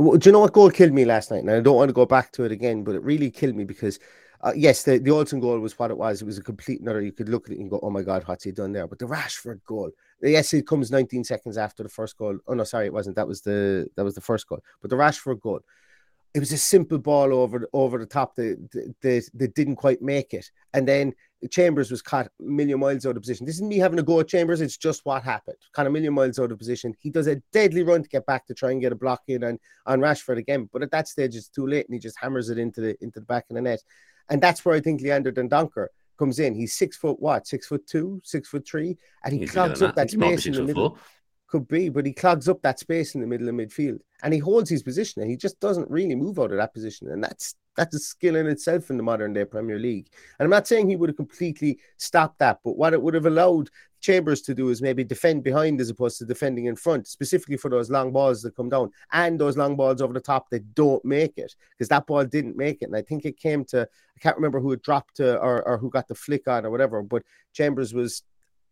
do 0.00 0.28
you 0.28 0.32
know 0.32 0.40
what 0.40 0.52
goal 0.52 0.70
killed 0.70 0.92
me 0.92 1.04
last 1.04 1.30
night? 1.30 1.40
And 1.40 1.50
I 1.50 1.60
don't 1.60 1.76
want 1.76 1.88
to 1.88 1.94
go 1.94 2.06
back 2.06 2.32
to 2.32 2.44
it 2.44 2.52
again, 2.52 2.84
but 2.84 2.94
it 2.94 3.02
really 3.02 3.30
killed 3.30 3.56
me 3.56 3.64
because, 3.64 3.98
uh, 4.42 4.52
yes, 4.54 4.82
the, 4.84 4.98
the 4.98 5.10
Olsen 5.10 5.40
goal 5.40 5.58
was 5.58 5.78
what 5.78 5.90
it 5.90 5.98
was. 5.98 6.22
It 6.22 6.26
was 6.26 6.38
a 6.38 6.42
complete 6.42 6.80
another. 6.80 7.00
You 7.00 7.12
could 7.12 7.28
look 7.28 7.46
at 7.46 7.52
it 7.52 7.60
and 7.60 7.70
go, 7.70 7.80
"Oh 7.82 7.90
my 7.90 8.02
God, 8.02 8.22
what's 8.26 8.44
he 8.44 8.52
done 8.52 8.72
there?" 8.72 8.86
But 8.86 8.98
the 8.98 9.06
Rashford 9.06 9.60
goal, 9.66 9.90
yes, 10.22 10.52
it 10.54 10.66
comes 10.66 10.90
19 10.90 11.24
seconds 11.24 11.58
after 11.58 11.82
the 11.82 11.88
first 11.88 12.16
goal. 12.16 12.38
Oh 12.46 12.54
no, 12.54 12.64
sorry, 12.64 12.86
it 12.86 12.92
wasn't. 12.92 13.16
That 13.16 13.28
was 13.28 13.42
the 13.42 13.88
that 13.96 14.04
was 14.04 14.14
the 14.14 14.20
first 14.20 14.48
goal. 14.48 14.60
But 14.80 14.90
the 14.90 14.96
Rashford 14.96 15.40
goal, 15.40 15.60
it 16.34 16.38
was 16.38 16.52
a 16.52 16.58
simple 16.58 16.98
ball 16.98 17.34
over 17.34 17.68
over 17.72 17.98
the 17.98 18.06
top 18.06 18.36
that 18.36 18.94
they, 19.02 19.20
they 19.34 19.46
didn't 19.48 19.76
quite 19.76 20.00
make 20.02 20.32
it, 20.32 20.50
and 20.74 20.86
then 20.86 21.12
Chambers 21.50 21.90
was 21.90 22.02
caught 22.02 22.26
a 22.26 22.42
million 22.42 22.78
miles 22.78 23.06
out 23.06 23.16
of 23.16 23.22
position. 23.22 23.46
This 23.46 23.56
isn't 23.56 23.68
me 23.68 23.78
having 23.78 23.98
a 23.98 24.02
go 24.02 24.20
at 24.20 24.28
Chambers. 24.28 24.60
It's 24.60 24.76
just 24.76 25.06
what 25.06 25.22
happened. 25.22 25.56
Caught 25.72 25.86
a 25.86 25.90
million 25.90 26.12
miles 26.12 26.38
out 26.38 26.52
of 26.52 26.58
position. 26.58 26.94
He 27.00 27.08
does 27.10 27.26
a 27.26 27.36
deadly 27.52 27.82
run 27.82 28.02
to 28.02 28.08
get 28.08 28.26
back 28.26 28.46
to 28.46 28.54
try 28.54 28.72
and 28.72 28.80
get 28.80 28.92
a 28.92 28.96
block 28.96 29.22
in 29.28 29.42
on, 29.42 29.58
on 29.86 30.00
Rashford 30.00 30.36
again. 30.36 30.68
But 30.70 30.82
at 30.82 30.90
that 30.90 31.08
stage, 31.08 31.34
it's 31.34 31.48
too 31.48 31.66
late, 31.66 31.86
and 31.86 31.94
he 31.94 31.98
just 31.98 32.18
hammers 32.20 32.50
it 32.50 32.58
into 32.58 32.80
the 32.80 32.96
into 33.02 33.20
the 33.20 33.26
back 33.26 33.46
of 33.48 33.56
the 33.56 33.62
net. 33.62 33.82
And 34.28 34.40
that's 34.42 34.64
where 34.64 34.74
I 34.74 34.80
think 34.80 35.00
Leander 35.00 35.32
Dendoncker 35.32 35.86
comes 36.18 36.38
in. 36.38 36.54
He's 36.54 36.74
six 36.74 36.96
foot 36.96 37.18
what? 37.20 37.46
Six 37.46 37.66
foot 37.66 37.86
two, 37.86 38.20
six 38.22 38.48
foot 38.48 38.68
three, 38.68 38.98
and 39.24 39.32
he 39.32 39.40
He's 39.40 39.50
clogs 39.50 39.80
up 39.82 39.94
that, 39.94 40.10
that 40.10 40.10
space 40.10 40.46
in 40.46 40.52
the 40.52 40.62
middle. 40.62 40.90
Four. 40.90 40.98
Could 41.50 41.66
be, 41.66 41.88
but 41.88 42.06
he 42.06 42.12
clogs 42.12 42.48
up 42.48 42.62
that 42.62 42.78
space 42.78 43.16
in 43.16 43.20
the 43.20 43.26
middle 43.26 43.48
of 43.48 43.56
midfield, 43.56 43.98
and 44.22 44.32
he 44.32 44.38
holds 44.38 44.70
his 44.70 44.84
position, 44.84 45.20
and 45.20 45.28
he 45.28 45.36
just 45.36 45.58
doesn't 45.58 45.90
really 45.90 46.14
move 46.14 46.38
out 46.38 46.52
of 46.52 46.58
that 46.58 46.72
position, 46.72 47.10
and 47.10 47.24
that's 47.24 47.56
that's 47.76 47.94
a 47.96 47.98
skill 47.98 48.36
in 48.36 48.46
itself 48.46 48.88
in 48.90 48.96
the 48.96 49.02
modern 49.02 49.32
day 49.32 49.44
Premier 49.44 49.78
League. 49.78 50.10
And 50.38 50.44
I'm 50.44 50.50
not 50.50 50.68
saying 50.68 50.88
he 50.88 50.94
would 50.94 51.08
have 51.08 51.16
completely 51.16 51.80
stopped 51.96 52.38
that, 52.38 52.60
but 52.64 52.76
what 52.76 52.92
it 52.92 53.02
would 53.02 53.14
have 53.14 53.26
allowed 53.26 53.68
Chambers 54.00 54.42
to 54.42 54.54
do 54.54 54.68
is 54.70 54.80
maybe 54.80 55.02
defend 55.02 55.42
behind 55.42 55.80
as 55.80 55.90
opposed 55.90 56.18
to 56.18 56.24
defending 56.24 56.66
in 56.66 56.76
front, 56.76 57.06
specifically 57.06 57.56
for 57.56 57.68
those 57.68 57.90
long 57.90 58.12
balls 58.12 58.42
that 58.42 58.56
come 58.56 58.68
down 58.68 58.90
and 59.12 59.38
those 59.38 59.56
long 59.56 59.76
balls 59.76 60.00
over 60.00 60.12
the 60.12 60.20
top 60.20 60.50
that 60.50 60.74
don't 60.74 61.04
make 61.04 61.36
it 61.36 61.54
because 61.72 61.88
that 61.88 62.06
ball 62.06 62.24
didn't 62.24 62.56
make 62.56 62.82
it. 62.82 62.86
And 62.86 62.96
I 62.96 63.02
think 63.02 63.24
it 63.24 63.38
came 63.38 63.64
to, 63.66 63.82
I 63.82 64.18
can't 64.20 64.36
remember 64.36 64.60
who 64.60 64.72
it 64.72 64.82
dropped 64.82 65.16
to 65.16 65.38
or, 65.38 65.66
or 65.66 65.78
who 65.78 65.90
got 65.90 66.08
the 66.08 66.14
flick 66.14 66.48
on 66.48 66.64
or 66.64 66.70
whatever, 66.70 67.02
but 67.02 67.22
Chambers 67.52 67.92
was 67.92 68.22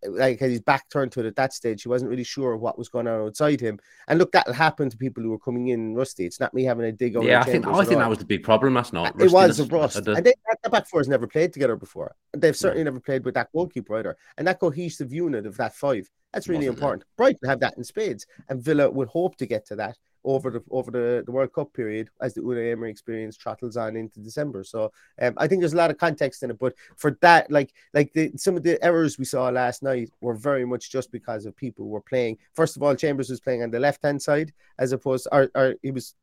like 0.06 0.38
his 0.38 0.60
back 0.60 0.88
turned 0.90 1.12
to 1.12 1.20
it 1.20 1.26
at 1.26 1.36
that 1.36 1.52
stage. 1.52 1.82
He 1.82 1.88
wasn't 1.88 2.10
really 2.10 2.24
sure 2.24 2.56
what 2.56 2.78
was 2.78 2.88
going 2.88 3.06
on 3.06 3.20
outside 3.20 3.60
him. 3.60 3.78
And 4.06 4.18
look, 4.18 4.32
that'll 4.32 4.52
happen 4.52 4.88
to 4.90 4.96
people 4.96 5.22
who 5.22 5.32
are 5.32 5.38
coming 5.38 5.68
in 5.68 5.94
rusty. 5.94 6.24
It's 6.24 6.40
not 6.40 6.54
me 6.54 6.64
having 6.64 6.86
a 6.86 6.92
dig 6.92 7.16
on. 7.16 7.24
Yeah, 7.24 7.40
I 7.40 7.44
think 7.44 7.66
I 7.66 7.84
think 7.84 7.98
that 7.98 8.08
was 8.08 8.18
the 8.18 8.24
big 8.24 8.42
problem 8.42 8.74
last 8.74 8.92
not. 8.92 9.20
It 9.20 9.30
was 9.30 9.60
a 9.60 9.64
rust, 9.66 9.96
and 9.96 10.24
they, 10.24 10.34
the 10.62 10.70
back 10.70 10.86
four 10.86 11.00
has 11.00 11.08
never 11.08 11.26
played 11.26 11.52
together 11.52 11.76
before. 11.76 12.14
They've 12.36 12.56
certainly 12.56 12.84
never 12.84 13.00
played 13.00 13.24
with 13.24 13.34
that 13.34 13.50
goalkeeper 13.52 13.96
either. 13.96 14.16
And 14.36 14.46
that 14.46 14.60
cohesive 14.60 15.12
unit 15.12 15.46
of 15.46 15.56
that 15.56 15.74
five, 15.74 16.08
that's 16.32 16.48
really 16.48 16.66
important. 16.66 17.02
It? 17.02 17.16
Brighton 17.16 17.48
have 17.48 17.60
that 17.60 17.76
in 17.76 17.84
spades, 17.84 18.26
and 18.48 18.62
Villa 18.62 18.90
would 18.90 19.08
hope 19.08 19.36
to 19.36 19.46
get 19.46 19.66
to 19.66 19.76
that 19.76 19.96
over 20.24 20.50
the 20.50 20.62
over 20.70 20.90
the, 20.90 21.22
the 21.24 21.32
World 21.32 21.52
Cup 21.52 21.72
period 21.72 22.10
as 22.20 22.34
the 22.34 22.40
Unai 22.40 22.72
Emery 22.72 22.90
experience 22.90 23.36
trottles 23.36 23.76
on 23.76 23.96
into 23.96 24.20
December. 24.20 24.64
So 24.64 24.92
um, 25.20 25.34
I 25.36 25.46
think 25.46 25.60
there's 25.60 25.72
a 25.72 25.76
lot 25.76 25.90
of 25.90 25.98
context 25.98 26.42
in 26.42 26.50
it. 26.50 26.58
But 26.58 26.74
for 26.96 27.16
that, 27.20 27.50
like 27.50 27.72
like 27.94 28.12
the, 28.12 28.32
some 28.36 28.56
of 28.56 28.62
the 28.62 28.82
errors 28.84 29.18
we 29.18 29.24
saw 29.24 29.48
last 29.48 29.82
night 29.82 30.10
were 30.20 30.34
very 30.34 30.64
much 30.64 30.90
just 30.90 31.12
because 31.12 31.46
of 31.46 31.56
people 31.56 31.88
were 31.88 32.00
playing. 32.00 32.38
First 32.54 32.76
of 32.76 32.82
all, 32.82 32.94
Chambers 32.94 33.30
was 33.30 33.40
playing 33.40 33.62
on 33.62 33.70
the 33.70 33.80
left 33.80 34.02
hand 34.02 34.20
side 34.20 34.52
as 34.78 34.92
opposed, 34.92 35.28
or, 35.32 35.50
or 35.54 35.74
he 35.82 35.90
was 35.90 36.14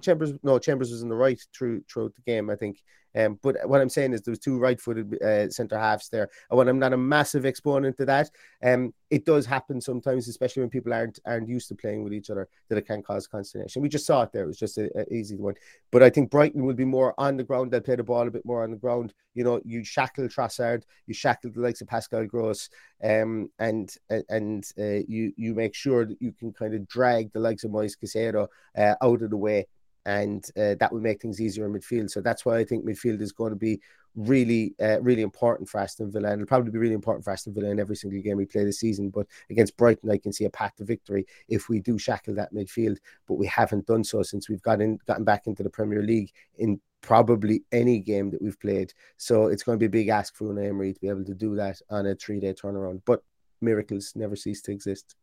Chambers. 0.00 0.32
No, 0.42 0.58
Chambers 0.58 0.90
was 0.90 1.02
in 1.02 1.08
the 1.08 1.14
right 1.14 1.40
through 1.56 1.82
throughout 1.90 2.14
the 2.14 2.22
game. 2.22 2.50
I 2.50 2.56
think 2.56 2.82
um, 3.14 3.38
but 3.42 3.56
what 3.68 3.80
I'm 3.80 3.88
saying 3.88 4.12
is 4.12 4.22
there 4.22 4.32
was 4.32 4.38
two 4.38 4.58
right-footed 4.58 5.22
uh, 5.22 5.50
centre 5.50 5.78
halves 5.78 6.08
there. 6.08 6.28
And 6.50 6.58
when 6.58 6.68
I'm 6.68 6.78
not 6.78 6.92
a 6.92 6.96
massive 6.96 7.44
exponent 7.44 7.96
to 7.98 8.06
that, 8.06 8.30
um, 8.62 8.94
it 9.10 9.26
does 9.26 9.44
happen 9.44 9.80
sometimes, 9.80 10.28
especially 10.28 10.62
when 10.62 10.70
people 10.70 10.92
aren't 10.94 11.18
aren't 11.26 11.48
used 11.48 11.68
to 11.68 11.74
playing 11.74 12.02
with 12.02 12.14
each 12.14 12.30
other, 12.30 12.48
that 12.68 12.78
it 12.78 12.86
can 12.86 13.02
cause 13.02 13.26
consternation. 13.26 13.82
We 13.82 13.88
just 13.88 14.06
saw 14.06 14.22
it 14.22 14.32
there; 14.32 14.44
it 14.44 14.48
was 14.48 14.58
just 14.58 14.78
an 14.78 14.90
easy 15.10 15.36
one. 15.36 15.54
But 15.90 16.02
I 16.02 16.08
think 16.08 16.30
Brighton 16.30 16.64
will 16.64 16.74
be 16.74 16.86
more 16.86 17.14
on 17.18 17.36
the 17.36 17.44
ground. 17.44 17.70
They'll 17.70 17.80
play 17.80 17.96
the 17.96 18.02
ball 18.02 18.26
a 18.26 18.30
bit 18.30 18.46
more 18.46 18.62
on 18.62 18.70
the 18.70 18.76
ground. 18.76 19.12
You 19.34 19.44
know, 19.44 19.60
you 19.64 19.84
shackle 19.84 20.28
Trossard, 20.28 20.84
you 21.06 21.14
shackle 21.14 21.50
the 21.50 21.60
likes 21.60 21.82
of 21.82 21.88
Pascal 21.88 22.26
Gross, 22.26 22.70
um, 23.04 23.50
and 23.58 23.94
and 24.30 24.64
uh, 24.78 25.04
you 25.06 25.32
you 25.36 25.54
make 25.54 25.74
sure 25.74 26.06
that 26.06 26.20
you 26.20 26.32
can 26.32 26.52
kind 26.52 26.74
of 26.74 26.88
drag 26.88 27.32
the 27.32 27.40
likes 27.40 27.64
of 27.64 27.70
Moise 27.70 27.96
Caicedo 27.96 28.48
uh, 28.76 28.94
out 29.02 29.20
of 29.20 29.28
the 29.28 29.36
way 29.36 29.66
and 30.06 30.44
uh, 30.56 30.74
that 30.80 30.92
will 30.92 31.00
make 31.00 31.20
things 31.20 31.40
easier 31.40 31.66
in 31.66 31.72
midfield. 31.72 32.10
So 32.10 32.20
that's 32.20 32.44
why 32.44 32.58
I 32.58 32.64
think 32.64 32.84
midfield 32.84 33.20
is 33.20 33.32
going 33.32 33.50
to 33.50 33.56
be 33.56 33.80
really, 34.14 34.74
uh, 34.80 35.00
really 35.00 35.22
important 35.22 35.68
for 35.68 35.80
Aston 35.80 36.10
Villa, 36.10 36.30
and 36.30 36.40
it'll 36.40 36.48
probably 36.48 36.70
be 36.70 36.78
really 36.78 36.94
important 36.94 37.24
for 37.24 37.30
Aston 37.30 37.54
Villa 37.54 37.70
in 37.70 37.80
every 37.80 37.96
single 37.96 38.20
game 38.20 38.36
we 38.36 38.44
play 38.44 38.64
this 38.64 38.80
season. 38.80 39.10
But 39.10 39.26
against 39.50 39.76
Brighton, 39.76 40.10
I 40.10 40.18
can 40.18 40.32
see 40.32 40.44
a 40.44 40.50
path 40.50 40.76
to 40.76 40.84
victory 40.84 41.26
if 41.48 41.68
we 41.68 41.80
do 41.80 41.98
shackle 41.98 42.34
that 42.34 42.52
midfield. 42.52 42.98
But 43.26 43.34
we 43.34 43.46
haven't 43.46 43.86
done 43.86 44.04
so 44.04 44.22
since 44.22 44.48
we've 44.48 44.62
gotten 44.62 44.98
gotten 45.06 45.24
back 45.24 45.46
into 45.46 45.62
the 45.62 45.70
Premier 45.70 46.02
League 46.02 46.32
in 46.56 46.80
probably 47.00 47.64
any 47.72 47.98
game 47.98 48.30
that 48.30 48.42
we've 48.42 48.60
played. 48.60 48.92
So 49.16 49.46
it's 49.46 49.62
going 49.62 49.76
to 49.76 49.80
be 49.80 49.86
a 49.86 50.02
big 50.02 50.08
ask 50.08 50.34
for 50.34 50.52
Unai 50.52 50.68
Emery 50.68 50.94
to 50.94 51.00
be 51.00 51.08
able 51.08 51.24
to 51.24 51.34
do 51.34 51.56
that 51.56 51.80
on 51.90 52.06
a 52.06 52.14
three 52.14 52.40
day 52.40 52.54
turnaround. 52.54 53.02
But 53.04 53.22
miracles 53.60 54.12
never 54.14 54.36
cease 54.36 54.62
to 54.62 54.72
exist. 54.72 55.16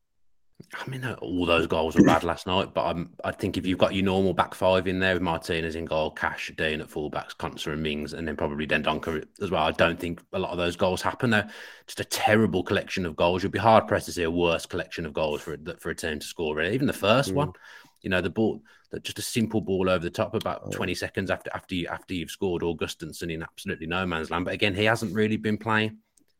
I 0.73 0.89
mean, 0.89 1.03
uh, 1.03 1.15
all 1.21 1.45
those 1.45 1.67
goals 1.67 1.95
were 1.95 2.03
bad 2.03 2.23
last 2.23 2.45
night, 2.45 2.73
but 2.73 2.85
I'm, 2.85 3.11
I 3.23 3.31
think 3.31 3.57
if 3.57 3.65
you've 3.65 3.79
got 3.79 3.95
your 3.95 4.03
normal 4.03 4.33
back 4.33 4.53
five 4.53 4.87
in 4.87 4.99
there 4.99 5.13
with 5.13 5.21
Martinez 5.21 5.75
in 5.75 5.85
goal, 5.85 6.11
Cash, 6.11 6.51
Digne 6.57 6.81
at 6.81 6.89
fullbacks, 6.89 7.35
Konsa 7.35 7.73
and 7.73 7.81
Mings, 7.81 8.13
and 8.13 8.27
then 8.27 8.35
probably 8.35 8.67
Dendoncker 8.67 9.25
as 9.41 9.51
well, 9.51 9.63
I 9.63 9.71
don't 9.71 9.99
think 9.99 10.21
a 10.33 10.39
lot 10.39 10.51
of 10.51 10.57
those 10.57 10.75
goals 10.75 11.01
happen. 11.01 11.29
They're 11.29 11.49
just 11.87 12.01
a 12.01 12.05
terrible 12.05 12.61
collection 12.61 13.05
of 13.05 13.15
goals. 13.15 13.41
You'd 13.41 13.51
be 13.51 13.59
hard 13.59 13.87
pressed 13.87 14.07
to 14.07 14.11
see 14.11 14.23
a 14.23 14.31
worse 14.31 14.65
collection 14.65 15.05
of 15.05 15.13
goals 15.13 15.41
for 15.41 15.57
for 15.79 15.89
a 15.89 15.95
team 15.95 16.19
to 16.19 16.25
score. 16.25 16.55
Really. 16.55 16.73
Even 16.73 16.87
the 16.87 16.93
first 16.93 17.31
mm. 17.31 17.35
one, 17.35 17.53
you 18.01 18.09
know, 18.09 18.21
the 18.21 18.29
ball, 18.29 18.61
that 18.91 19.03
just 19.03 19.19
a 19.19 19.23
simple 19.23 19.61
ball 19.61 19.89
over 19.89 20.03
the 20.03 20.09
top 20.09 20.35
about 20.35 20.61
oh. 20.65 20.71
20 20.71 20.93
seconds 20.93 21.31
after 21.31 21.49
after 21.53 21.75
you 21.75 21.87
after 21.87 22.13
you've 22.13 22.31
scored 22.31 22.63
Augustinsson 22.63 23.31
in 23.33 23.43
absolutely 23.43 23.87
no 23.87 24.05
man's 24.05 24.29
land. 24.29 24.45
But 24.45 24.53
again, 24.53 24.75
he 24.75 24.85
hasn't 24.85 25.13
really 25.13 25.37
been 25.37 25.57
playing. 25.57 25.97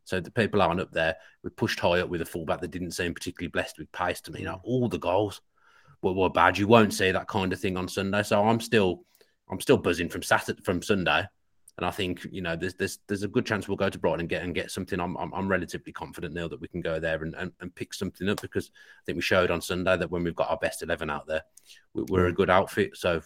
So 0.09 0.19
the 0.19 0.31
people 0.31 0.61
aren't 0.61 0.81
up 0.81 0.91
there. 0.91 1.15
We 1.43 1.51
pushed 1.51 1.79
high 1.79 1.99
up 1.99 2.09
with 2.09 2.21
a 2.21 2.25
fullback 2.25 2.61
that 2.61 2.71
didn't 2.71 2.91
seem 2.91 3.13
particularly 3.13 3.51
blessed 3.51 3.77
with 3.77 3.91
pace 3.91 4.21
to 4.21 4.31
me. 4.31 4.39
You 4.39 4.45
know, 4.45 4.59
all 4.63 4.89
the 4.89 4.97
goals 4.97 5.41
were, 6.01 6.13
were 6.13 6.29
bad. 6.29 6.57
You 6.57 6.67
won't 6.67 6.93
see 6.93 7.11
that 7.11 7.27
kind 7.27 7.53
of 7.53 7.59
thing 7.59 7.77
on 7.77 7.87
Sunday. 7.87 8.23
So 8.23 8.43
I'm 8.43 8.59
still 8.59 9.03
I'm 9.49 9.61
still 9.61 9.77
buzzing 9.77 10.09
from 10.09 10.23
Saturday 10.23 10.61
from 10.63 10.81
Sunday. 10.81 11.25
And 11.77 11.85
I 11.85 11.91
think 11.91 12.25
you 12.31 12.41
know 12.41 12.55
there's 12.55 12.73
there's 12.73 12.99
there's 13.07 13.23
a 13.23 13.27
good 13.27 13.45
chance 13.45 13.67
we'll 13.67 13.77
go 13.77 13.87
to 13.87 13.99
Brighton 13.99 14.21
and 14.21 14.29
get 14.29 14.43
and 14.43 14.55
get 14.55 14.71
something. 14.71 14.99
I'm 14.99 15.15
I'm, 15.15 15.31
I'm 15.33 15.47
relatively 15.47 15.93
confident 15.93 16.33
now 16.33 16.47
that 16.47 16.59
we 16.59 16.67
can 16.67 16.81
go 16.81 16.99
there 16.99 17.23
and, 17.23 17.35
and, 17.35 17.51
and, 17.61 17.73
pick 17.73 17.93
something 17.93 18.27
up 18.27 18.41
because 18.41 18.71
I 18.73 19.01
think 19.05 19.15
we 19.15 19.21
showed 19.21 19.49
on 19.51 19.61
Sunday 19.61 19.95
that 19.95 20.11
when 20.11 20.23
we've 20.23 20.35
got 20.35 20.49
our 20.49 20.57
best 20.57 20.81
eleven 20.81 21.09
out 21.09 21.27
there, 21.27 21.43
we, 21.93 22.19
are 22.19 22.27
a 22.27 22.33
mm. 22.33 22.35
good 22.35 22.49
outfit. 22.49 22.97
So 22.97 23.21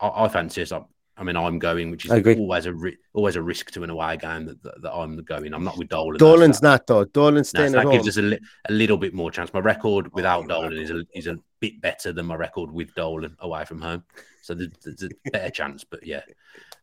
I, 0.00 0.24
I 0.24 0.28
fancy 0.28 0.60
us. 0.60 0.72
I 0.72 0.82
mean, 1.22 1.36
I'm 1.36 1.60
going, 1.60 1.92
which 1.92 2.06
is 2.06 2.10
always 2.10 2.66
a 2.66 2.72
ri- 2.72 2.96
always 3.12 3.36
a 3.36 3.42
risk 3.42 3.70
to 3.72 3.84
an 3.84 3.90
away 3.90 4.16
game 4.16 4.46
that, 4.46 4.62
that, 4.64 4.82
that, 4.82 4.92
I'm 4.92 5.22
going. 5.22 5.54
I'm 5.54 5.62
not 5.62 5.78
with 5.78 5.88
Dolan. 5.88 6.18
Dolan's 6.18 6.60
not 6.60 6.86
though. 6.88 7.04
Dolan's 7.04 7.50
staying 7.50 7.72
no, 7.72 7.78
so 7.78 7.78
that 7.78 7.84
home. 7.84 7.92
gives 7.92 8.08
us 8.08 8.16
a, 8.16 8.22
li- 8.22 8.40
a 8.68 8.72
little 8.72 8.96
bit 8.96 9.14
more 9.14 9.30
chance. 9.30 9.54
My 9.54 9.60
record 9.60 10.06
oh, 10.06 10.10
without 10.12 10.44
oh, 10.44 10.48
Dolan 10.48 10.72
is 10.72 10.90
a, 10.90 11.04
is 11.14 11.26
a 11.28 11.38
bit 11.60 11.80
better 11.80 12.12
than 12.12 12.26
my 12.26 12.34
record 12.34 12.72
with 12.72 12.92
Dolan 12.94 13.36
away 13.38 13.64
from 13.64 13.80
home. 13.80 14.02
So 14.42 14.54
there's, 14.54 14.70
there's 14.82 15.04
a 15.04 15.30
better 15.30 15.50
chance. 15.50 15.84
But 15.84 16.04
yeah, 16.04 16.22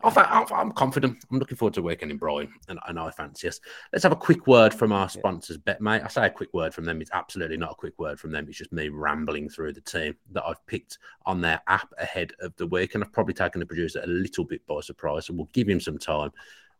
I'm 0.04 0.72
confident. 0.72 1.24
I'm 1.32 1.40
looking 1.40 1.58
forward 1.58 1.74
to 1.76 1.82
working 1.82 2.10
in 2.10 2.18
Brighton, 2.18 2.54
and, 2.68 2.80
and 2.88 3.00
I 3.00 3.12
fancy 3.12 3.48
us. 3.48 3.60
Let's 3.92 4.04
have 4.04 4.12
a 4.12 4.18
quick 4.18 4.48
word 4.48 4.74
from 4.74 4.92
our 4.92 5.10
sponsors, 5.10 5.58
BetMate. 5.58 6.04
I 6.04 6.08
say 6.08 6.26
a 6.26 6.30
quick 6.30 6.54
word 6.54 6.74
from 6.74 6.86
them. 6.86 7.02
It's 7.02 7.12
absolutely 7.14 7.58
not 7.58 7.72
a 7.72 7.76
quick 7.76 7.98
word 8.00 8.20
from 8.20 8.32
them. 8.32 8.48
It's 8.48 8.58
just 8.58 8.72
me 8.72 8.90
rambling 8.90 9.50
through 9.50 9.74
the 9.74 9.82
team 9.82 10.16
that 10.32 10.44
I've 10.46 10.66
picked 10.66 10.98
on 11.26 11.42
their 11.42 11.62
app 11.68 11.94
ahead 12.00 12.34
of 12.40 12.56
the 12.58 12.68
week, 12.68 12.96
and 12.96 13.04
I've 13.04 13.14
probably 13.14 13.34
taken 13.34 13.60
the 13.60 13.66
producer 13.66 14.02
a 14.04 14.08
little 14.08 14.46
bit 14.46 14.66
by 14.68 14.80
surprise. 14.82 15.28
So 15.28 15.34
we'll 15.34 15.50
give 15.54 15.70
him 15.70 15.80
some 15.80 15.98
time. 15.98 16.32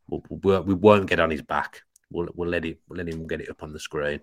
We'll, 0.08 0.24
we'll, 0.30 0.64
we 0.64 0.74
won't 0.74 1.08
get 1.08 1.20
on 1.20 1.32
his 1.32 1.42
back. 1.42 1.84
We'll, 2.12 2.30
we'll 2.36 2.50
let 2.50 2.66
it. 2.66 2.80
We'll 2.88 2.98
let 2.98 3.08
him 3.08 3.28
get 3.28 3.42
it 3.42 3.50
up 3.50 3.64
on 3.64 3.74
the 3.74 3.80
screen. 3.80 4.20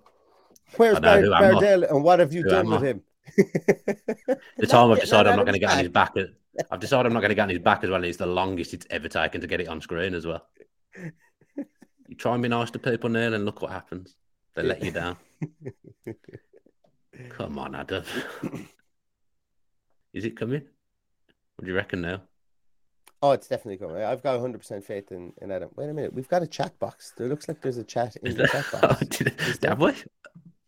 Where's 0.77 1.01
Bar- 1.01 1.23
Bardell 1.23 1.85
and 1.85 2.05
what 2.05 2.19
have 2.19 2.33
you 2.33 2.43
who 2.43 2.51
done 2.51 2.71
with 2.71 2.83
him? 2.83 3.03
the 3.37 4.67
time 4.67 4.91
I've 4.91 5.01
decided 5.01 5.31
I'm 5.31 5.37
not 5.37 5.45
going 5.45 5.55
to 5.55 5.59
get 5.59 5.71
on 5.71 5.79
his 5.79 5.89
back. 5.89 6.15
I've 6.71 6.81
decided 6.81 7.07
I'm 7.07 7.15
not 7.15 7.21
going 7.21 7.31
to 7.31 7.35
get 7.35 7.43
on 7.43 7.49
his 7.49 7.59
back 7.59 7.85
as 7.85 7.91
well. 7.91 8.03
It's 8.05 8.19
the 8.19 8.27
longest 8.27 8.75
it's 8.75 8.87
ever 8.91 9.09
taken 9.09 9.41
to 9.41 9.47
get 9.47 9.61
it 9.61 9.69
on 9.69 9.81
screen 9.81 10.15
as 10.15 10.27
well. 10.27 10.47
You 10.97 12.15
try 12.17 12.35
and 12.35 12.43
be 12.43 12.49
nice 12.49 12.71
to 12.71 12.79
people, 12.79 13.11
Neil, 13.11 13.35
and 13.35 13.45
look 13.45 13.63
what 13.63 13.71
happens. 13.71 14.17
They 14.55 14.63
let 14.63 14.83
you 14.83 14.91
down. 14.91 15.17
Come 17.29 17.59
on, 17.59 17.75
Adam. 17.75 18.03
Is 20.13 20.25
it 20.25 20.37
coming? 20.37 20.63
What 21.57 21.65
do 21.65 21.71
you 21.71 21.77
reckon 21.77 22.01
now? 22.01 22.23
Oh, 23.21 23.33
it's 23.33 23.49
definitely 23.49 23.79
coming. 23.79 24.03
I've 24.03 24.23
got 24.23 24.39
100% 24.39 24.85
faith 24.85 25.11
in, 25.11 25.33
in 25.43 25.51
Adam. 25.51 25.71
Wait 25.77 25.89
a 25.89 25.93
minute. 25.93 26.15
We've 26.15 26.29
got 26.29 26.43
a 26.43 26.47
chat 26.47 26.79
box. 26.79 27.13
There 27.17 27.29
looks 27.29 27.49
like 27.49 27.61
there's 27.61 27.77
a 27.77 27.85
chat 27.85 28.17
in 28.23 28.37
the 28.37 28.47
chat 28.47 28.71
box. 28.73 29.03
oh, 29.63 29.69
have 29.69 29.81
we? 29.81 29.93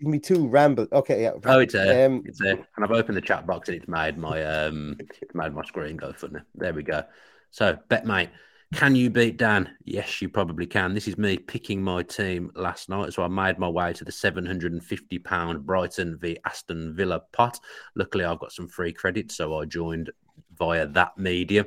Give 0.00 0.08
me 0.08 0.18
two 0.18 0.48
ramble. 0.48 0.86
Okay, 0.92 1.22
yeah. 1.22 1.32
Oh, 1.44 1.58
it's 1.58 1.74
there. 1.74 2.06
Um, 2.06 2.22
it's 2.24 2.38
there. 2.38 2.66
And 2.76 2.84
I've 2.84 2.90
opened 2.90 3.18
the 3.18 3.22
chat 3.22 3.46
box 3.46 3.68
and 3.68 3.76
it's 3.76 3.88
made 3.88 4.16
my 4.16 4.42
um, 4.42 4.96
it's 4.98 5.34
made 5.34 5.52
my 5.52 5.62
screen 5.64 5.96
go 5.96 6.12
funny. 6.12 6.40
There 6.54 6.72
we 6.72 6.82
go. 6.82 7.04
So, 7.50 7.76
BetMate, 7.90 8.30
can 8.72 8.94
you 8.94 9.10
beat 9.10 9.36
Dan? 9.36 9.76
Yes, 9.84 10.22
you 10.22 10.28
probably 10.28 10.66
can. 10.66 10.94
This 10.94 11.08
is 11.08 11.18
me 11.18 11.36
picking 11.36 11.82
my 11.82 12.02
team 12.02 12.50
last 12.54 12.88
night. 12.88 13.12
So 13.12 13.24
I 13.24 13.28
made 13.28 13.58
my 13.58 13.68
way 13.68 13.92
to 13.92 14.04
the 14.04 14.12
£750 14.12 15.60
Brighton 15.62 16.16
v 16.16 16.38
Aston 16.44 16.94
Villa 16.94 17.20
pot. 17.32 17.58
Luckily, 17.96 18.24
I've 18.24 18.38
got 18.38 18.52
some 18.52 18.68
free 18.68 18.92
credit, 18.92 19.32
so 19.32 19.58
I 19.58 19.64
joined 19.64 20.10
via 20.56 20.86
that 20.86 21.18
medium. 21.18 21.66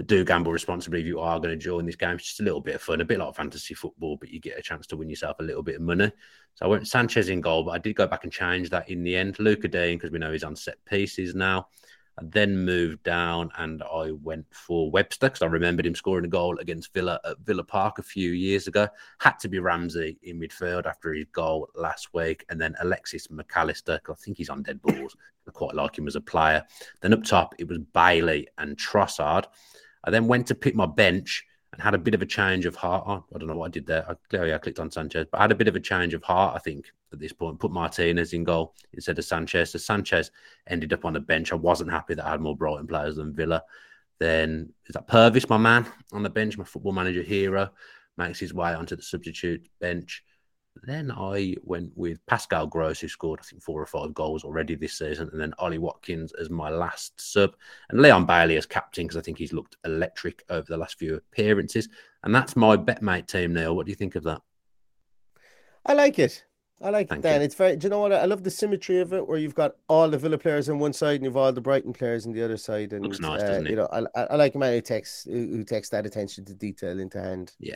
But 0.00 0.06
do 0.06 0.24
gamble 0.24 0.50
responsibly 0.50 1.00
if 1.00 1.06
you 1.06 1.20
are 1.20 1.38
going 1.38 1.50
to 1.50 1.62
join 1.62 1.84
this 1.84 1.94
game. 1.94 2.14
It's 2.14 2.24
just 2.24 2.40
a 2.40 2.42
little 2.42 2.62
bit 2.62 2.76
of 2.76 2.80
fun, 2.80 3.02
a 3.02 3.04
bit 3.04 3.18
like 3.18 3.34
fantasy 3.34 3.74
football, 3.74 4.16
but 4.16 4.30
you 4.30 4.40
get 4.40 4.58
a 4.58 4.62
chance 4.62 4.86
to 4.86 4.96
win 4.96 5.10
yourself 5.10 5.36
a 5.40 5.42
little 5.42 5.62
bit 5.62 5.76
of 5.76 5.82
money. 5.82 6.10
So 6.54 6.64
I 6.64 6.68
went 6.68 6.88
Sanchez 6.88 7.28
in 7.28 7.42
goal, 7.42 7.64
but 7.64 7.72
I 7.72 7.78
did 7.78 7.96
go 7.96 8.06
back 8.06 8.24
and 8.24 8.32
change 8.32 8.70
that 8.70 8.88
in 8.88 9.02
the 9.02 9.14
end. 9.14 9.38
Lucas 9.38 9.70
Digne, 9.70 9.96
because 9.96 10.10
we 10.10 10.18
know 10.18 10.32
he's 10.32 10.42
on 10.42 10.56
set 10.56 10.82
pieces 10.86 11.34
now. 11.34 11.68
I 12.18 12.22
then 12.24 12.64
moved 12.64 13.02
down 13.02 13.50
and 13.58 13.82
I 13.82 14.12
went 14.12 14.46
for 14.50 14.90
Webster 14.90 15.26
because 15.28 15.42
I 15.42 15.46
remembered 15.48 15.84
him 15.84 15.94
scoring 15.94 16.24
a 16.24 16.28
goal 16.28 16.56
against 16.60 16.94
Villa 16.94 17.20
at 17.26 17.38
Villa 17.40 17.62
Park 17.62 17.98
a 17.98 18.02
few 18.02 18.30
years 18.30 18.68
ago. 18.68 18.88
Had 19.18 19.38
to 19.40 19.48
be 19.50 19.58
Ramsey 19.58 20.18
in 20.22 20.40
midfield 20.40 20.86
after 20.86 21.12
his 21.12 21.26
goal 21.30 21.68
last 21.74 22.14
week, 22.14 22.46
and 22.48 22.58
then 22.58 22.74
Alexis 22.80 23.30
Mac 23.30 23.52
Allister. 23.54 24.00
because 24.02 24.18
I 24.18 24.24
think 24.24 24.38
he's 24.38 24.48
on 24.48 24.62
dead 24.62 24.80
balls. 24.80 25.14
I 25.46 25.50
quite 25.50 25.74
like 25.74 25.98
him 25.98 26.06
as 26.06 26.16
a 26.16 26.22
player. 26.22 26.64
Then 27.02 27.12
up 27.12 27.22
top 27.22 27.54
it 27.58 27.68
was 27.68 27.78
Bailey 27.92 28.48
and 28.56 28.78
Trossard. 28.78 29.44
I 30.04 30.10
then 30.10 30.26
went 30.26 30.46
to 30.48 30.54
pick 30.54 30.74
my 30.74 30.86
bench 30.86 31.44
and 31.72 31.80
had 31.80 31.94
a 31.94 31.98
bit 31.98 32.14
of 32.14 32.22
a 32.22 32.26
change 32.26 32.66
of 32.66 32.74
heart. 32.74 33.04
Oh, 33.06 33.24
I 33.34 33.38
don't 33.38 33.48
know 33.48 33.56
what 33.56 33.66
I 33.66 33.70
did 33.70 33.86
there. 33.86 34.04
I, 34.08 34.14
clearly, 34.28 34.52
I 34.52 34.58
clicked 34.58 34.80
on 34.80 34.90
Sanchez, 34.90 35.26
but 35.30 35.38
I 35.38 35.42
had 35.42 35.52
a 35.52 35.56
bit 35.56 35.68
of 35.68 35.76
a 35.76 35.80
change 35.80 36.14
of 36.14 36.22
heart, 36.22 36.56
I 36.56 36.58
think, 36.58 36.90
at 37.12 37.20
this 37.20 37.32
point. 37.32 37.60
Put 37.60 37.70
Martinez 37.70 38.32
in 38.32 38.44
goal 38.44 38.74
instead 38.92 39.18
of 39.18 39.24
Sanchez. 39.24 39.70
So 39.70 39.78
Sanchez 39.78 40.30
ended 40.66 40.92
up 40.92 41.04
on 41.04 41.12
the 41.12 41.20
bench. 41.20 41.52
I 41.52 41.56
wasn't 41.56 41.90
happy 41.90 42.14
that 42.14 42.26
I 42.26 42.30
had 42.30 42.40
more 42.40 42.56
Brighton 42.56 42.86
players 42.86 43.16
than 43.16 43.34
Villa. 43.34 43.62
Then 44.18 44.72
is 44.86 44.94
that 44.94 45.08
Pervis, 45.08 45.48
my 45.48 45.58
man, 45.58 45.86
on 46.12 46.22
the 46.22 46.30
bench, 46.30 46.58
my 46.58 46.64
football 46.64 46.92
manager 46.92 47.22
hero, 47.22 47.70
makes 48.18 48.38
his 48.38 48.52
way 48.52 48.74
onto 48.74 48.96
the 48.96 49.02
substitute 49.02 49.66
bench. 49.80 50.24
Then 50.82 51.10
I 51.10 51.56
went 51.62 51.90
with 51.96 52.24
Pascal 52.26 52.66
Gross, 52.66 53.00
who 53.00 53.08
scored, 53.08 53.40
I 53.40 53.44
think, 53.44 53.62
four 53.62 53.82
or 53.82 53.86
five 53.86 54.14
goals 54.14 54.44
already 54.44 54.74
this 54.74 54.96
season, 54.96 55.28
and 55.32 55.40
then 55.40 55.52
Ollie 55.58 55.78
Watkins 55.78 56.32
as 56.40 56.48
my 56.48 56.70
last 56.70 57.20
sub, 57.20 57.54
and 57.90 58.00
Leon 58.00 58.24
Bailey 58.24 58.56
as 58.56 58.66
captain, 58.66 59.06
because 59.06 59.16
I 59.16 59.20
think 59.20 59.38
he's 59.38 59.52
looked 59.52 59.76
electric 59.84 60.44
over 60.48 60.66
the 60.68 60.78
last 60.78 60.98
few 60.98 61.16
appearances. 61.16 61.88
And 62.22 62.34
that's 62.34 62.56
my 62.56 62.76
betmate 62.76 63.26
team, 63.26 63.52
Neil. 63.52 63.76
What 63.76 63.86
do 63.86 63.90
you 63.90 63.96
think 63.96 64.14
of 64.14 64.22
that? 64.24 64.40
I 65.84 65.94
like 65.94 66.18
it. 66.18 66.44
I 66.82 66.88
like 66.88 67.08
Thank 67.08 67.24
it, 67.24 67.28
Dan. 67.28 67.40
You. 67.40 67.44
It's 67.44 67.54
very. 67.54 67.76
Do 67.76 67.86
you 67.86 67.90
know 67.90 68.00
what? 68.00 68.12
I 68.12 68.24
love 68.24 68.42
the 68.42 68.50
symmetry 68.50 69.00
of 69.00 69.12
it, 69.12 69.26
where 69.26 69.38
you've 69.38 69.54
got 69.54 69.76
all 69.88 70.08
the 70.08 70.16
Villa 70.16 70.38
players 70.38 70.68
on 70.70 70.78
one 70.78 70.94
side 70.94 71.16
and 71.16 71.24
you've 71.24 71.36
all 71.36 71.52
the 71.52 71.60
Brighton 71.60 71.92
players 71.92 72.26
on 72.26 72.32
the 72.32 72.42
other 72.42 72.56
side. 72.56 72.94
And 72.94 73.04
looks 73.04 73.20
nice, 73.20 73.42
uh, 73.42 73.48
doesn't 73.48 73.66
it? 73.66 73.70
You 73.70 73.76
know, 73.76 73.88
I, 73.92 74.22
I 74.22 74.36
like 74.36 74.54
a 74.54 74.58
man 74.58 74.72
who 74.72 74.80
takes 74.80 75.24
who 75.24 75.62
takes 75.62 75.90
that 75.90 76.06
attention 76.06 76.46
to 76.46 76.54
detail 76.54 76.98
into 76.98 77.20
hand. 77.20 77.52
Yeah, 77.58 77.74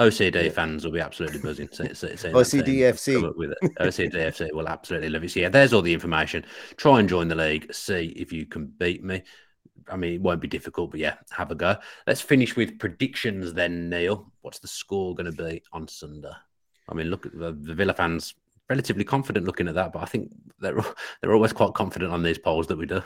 OCD 0.00 0.44
yeah. 0.44 0.50
fans 0.50 0.84
will 0.84 0.92
be 0.92 1.00
absolutely 1.00 1.40
buzzing. 1.40 1.68
Say, 1.72 1.92
say, 1.92 2.16
say 2.16 2.32
OCDFC. 2.32 3.36
With 3.36 3.52
it. 3.52 3.74
OCDFC 3.78 4.52
will 4.54 4.66
absolutely 4.66 5.10
love 5.10 5.24
it. 5.24 5.30
So 5.30 5.40
yeah, 5.40 5.50
there's 5.50 5.74
all 5.74 5.82
the 5.82 5.92
information. 5.92 6.44
Try 6.76 7.00
and 7.00 7.08
join 7.08 7.28
the 7.28 7.34
league. 7.34 7.72
See 7.72 8.14
if 8.16 8.32
you 8.32 8.46
can 8.46 8.66
beat 8.66 9.04
me. 9.04 9.22
I 9.88 9.96
mean, 9.96 10.14
it 10.14 10.22
won't 10.22 10.40
be 10.40 10.48
difficult, 10.48 10.92
but 10.92 11.00
yeah, 11.00 11.16
have 11.30 11.50
a 11.50 11.54
go. 11.54 11.76
Let's 12.06 12.22
finish 12.22 12.56
with 12.56 12.78
predictions 12.78 13.52
then, 13.52 13.90
Neil. 13.90 14.32
What's 14.40 14.60
the 14.60 14.68
score 14.68 15.14
going 15.14 15.30
to 15.30 15.44
be 15.44 15.62
on 15.72 15.86
Sunday? 15.86 16.32
I 16.88 16.94
mean, 16.94 17.08
look 17.08 17.26
at 17.26 17.38
the, 17.38 17.52
the 17.52 17.74
Villa 17.74 17.92
fans 17.92 18.34
relatively 18.70 19.04
confident 19.04 19.46
looking 19.46 19.68
at 19.68 19.74
that, 19.74 19.92
but 19.92 20.02
I 20.02 20.06
think 20.06 20.32
they're 20.60 20.80
they're 21.20 21.34
always 21.34 21.52
quite 21.52 21.74
confident 21.74 22.12
on 22.12 22.22
these 22.22 22.38
polls 22.38 22.66
that 22.68 22.78
we 22.78 22.86
do. 22.86 23.02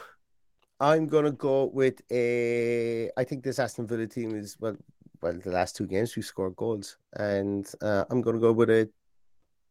I'm 0.79 1.09
gonna 1.09 1.33
go 1.33 1.65
with 1.65 2.03
a. 2.13 3.11
I 3.17 3.25
think 3.25 3.43
this 3.43 3.59
Aston 3.59 3.87
Villa 3.87 4.07
team 4.07 4.37
is 4.37 4.57
well 4.61 4.77
well, 5.25 5.41
the 5.43 5.51
last 5.51 5.75
two 5.75 5.87
games 5.87 6.15
we 6.15 6.23
scored 6.23 6.55
goals, 6.55 6.99
and 7.15 7.67
uh, 7.81 8.05
I'm 8.11 8.21
going 8.21 8.37
to 8.37 8.41
go 8.41 8.53
with 8.53 8.69
a 8.69 8.91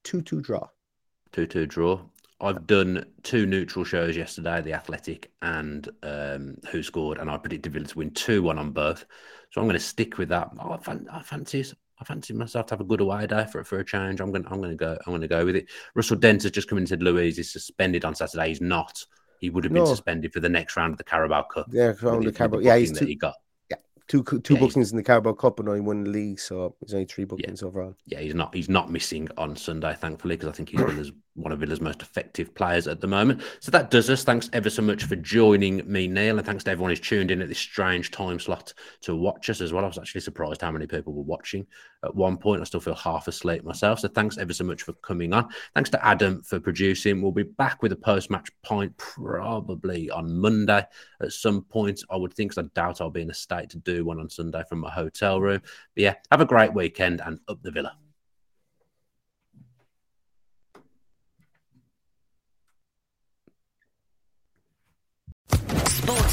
two-two 0.03 0.41
draw. 0.41 0.67
Two-two 1.31 1.67
draw. 1.67 2.01
I've 2.41 2.65
done 2.65 3.05
two 3.21 3.45
neutral 3.45 3.85
shows 3.85 4.17
yesterday, 4.17 4.61
the 4.61 4.73
Athletic 4.73 5.31
and 5.43 5.87
um, 6.01 6.57
Who 6.71 6.81
Scored, 6.81 7.19
and 7.19 7.29
I 7.29 7.37
predicted 7.37 7.71
Villa 7.71 7.85
to 7.85 7.97
win 7.99 8.09
two-one 8.09 8.57
on 8.57 8.71
both. 8.71 9.05
So 9.51 9.61
I'm 9.61 9.67
going 9.67 9.79
to 9.79 9.85
stick 9.85 10.17
with 10.17 10.29
that. 10.29 10.49
Oh, 10.59 10.71
I, 10.71 10.77
fan- 10.77 11.07
I 11.11 11.21
fancy 11.21 11.63
I 11.99 12.03
fancy 12.03 12.33
myself 12.33 12.65
to 12.65 12.73
have 12.73 12.81
a 12.81 12.85
good 12.85 13.01
away 13.01 13.27
day 13.27 13.45
for 13.51 13.63
for 13.63 13.77
a 13.77 13.85
change. 13.85 14.19
I'm 14.19 14.31
going 14.31 14.47
I'm 14.47 14.57
going 14.57 14.71
to 14.71 14.75
go 14.75 14.97
I'm 15.05 15.11
going 15.11 15.21
to 15.21 15.27
go 15.27 15.45
with 15.45 15.55
it. 15.55 15.69
Russell 15.93 16.17
Dent 16.17 16.41
has 16.41 16.51
just 16.51 16.67
come 16.67 16.79
in 16.79 16.81
and 16.81 16.89
said 16.89 17.03
Luiz 17.03 17.37
is 17.37 17.53
suspended 17.53 18.03
on 18.03 18.15
Saturday. 18.15 18.47
He's 18.47 18.61
not. 18.61 19.05
He 19.39 19.51
would 19.51 19.63
have 19.63 19.71
been 19.71 19.83
no. 19.83 19.89
suspended 19.89 20.33
for 20.33 20.39
the 20.39 20.49
next 20.49 20.75
round 20.75 20.93
of 20.93 20.97
the 20.97 21.03
Carabao 21.03 21.43
Cup. 21.43 21.67
Yeah, 21.69 21.91
the 21.91 22.33
Carabao. 22.35 22.59
Yeah, 22.59 22.77
he's 22.77 22.97
too, 22.97 23.05
he 23.05 23.15
got 23.15 23.35
two 24.07 24.23
two 24.23 24.53
yeah, 24.53 24.59
bookings 24.59 24.91
in 24.91 24.97
the 24.97 25.03
Carabao 25.03 25.33
Cup 25.33 25.59
and 25.59 25.69
only 25.69 25.81
one 25.81 25.97
in 25.97 26.03
the 26.05 26.09
league, 26.09 26.39
so 26.39 26.75
he's 26.79 26.93
only 26.93 27.05
three 27.05 27.25
bookings 27.25 27.61
yeah. 27.61 27.67
overall. 27.67 27.95
Yeah, 28.05 28.19
he's 28.19 28.35
not 28.35 28.53
he's 28.53 28.69
not 28.69 28.91
missing 28.91 29.27
on 29.37 29.55
Sunday, 29.55 29.95
thankfully, 29.95 30.35
because 30.35 30.49
I 30.49 30.51
think 30.53 30.69
he's 30.69 30.81
Villa's, 30.81 31.11
one 31.35 31.51
of 31.51 31.59
Villa's 31.59 31.81
most 31.81 32.01
effective 32.01 32.53
players 32.53 32.87
at 32.87 33.01
the 33.01 33.07
moment. 33.07 33.41
So 33.59 33.71
that 33.71 33.89
does 33.89 34.09
us. 34.09 34.23
Thanks 34.23 34.49
ever 34.53 34.69
so 34.69 34.83
much 34.83 35.05
for 35.05 35.15
joining 35.15 35.81
me, 35.91 36.07
Neil, 36.07 36.37
and 36.37 36.45
thanks 36.45 36.63
to 36.65 36.71
everyone 36.71 36.91
who's 36.91 36.99
tuned 36.99 37.31
in 37.31 37.41
at 37.41 37.49
this 37.49 37.57
strange 37.57 38.11
time 38.11 38.39
slot 38.39 38.73
to 39.01 39.15
watch 39.15 39.49
us 39.49 39.59
as 39.59 39.73
well. 39.73 39.83
I 39.83 39.87
was 39.87 39.97
actually 39.97 40.21
surprised 40.21 40.61
how 40.61 40.71
many 40.71 40.85
people 40.85 41.13
were 41.13 41.23
watching 41.23 41.65
at 42.03 42.13
one 42.13 42.37
point. 42.37 42.61
I 42.61 42.65
still 42.65 42.79
feel 42.79 42.93
half 42.93 43.27
asleep 43.27 43.63
myself. 43.63 43.99
So 43.99 44.09
thanks 44.09 44.37
ever 44.37 44.53
so 44.53 44.63
much 44.63 44.83
for 44.83 44.93
coming 44.93 45.33
on. 45.33 45.49
Thanks 45.73 45.89
to 45.91 46.05
Adam 46.05 46.43
for 46.43 46.59
producing. 46.59 47.21
We'll 47.21 47.31
be 47.31 47.43
back 47.43 47.81
with 47.81 47.91
a 47.93 47.97
post 47.97 48.29
match 48.29 48.49
point 48.63 48.95
probably 48.97 50.11
on 50.11 50.37
Monday 50.37 50.85
at 51.21 51.31
some 51.31 51.63
point. 51.63 52.03
I 52.11 52.15
would 52.15 52.33
think, 52.33 52.51
because 52.51 52.63
I 52.63 52.69
doubt 52.75 53.01
I'll 53.01 53.09
be 53.09 53.21
in 53.21 53.31
a 53.31 53.33
state 53.33 53.71
to 53.71 53.77
do 53.77 54.05
one 54.05 54.19
on 54.19 54.29
Sunday 54.29 54.63
from 54.69 54.79
my 54.79 54.91
hotel 54.91 55.41
room. 55.41 55.61
But 55.95 56.01
yeah, 56.01 56.15
have 56.31 56.41
a 56.41 56.45
great 56.45 56.73
weekend 56.73 57.21
and 57.25 57.39
up 57.47 57.61
the 57.63 57.71
villa. 57.71 57.97
Sports 65.85 66.32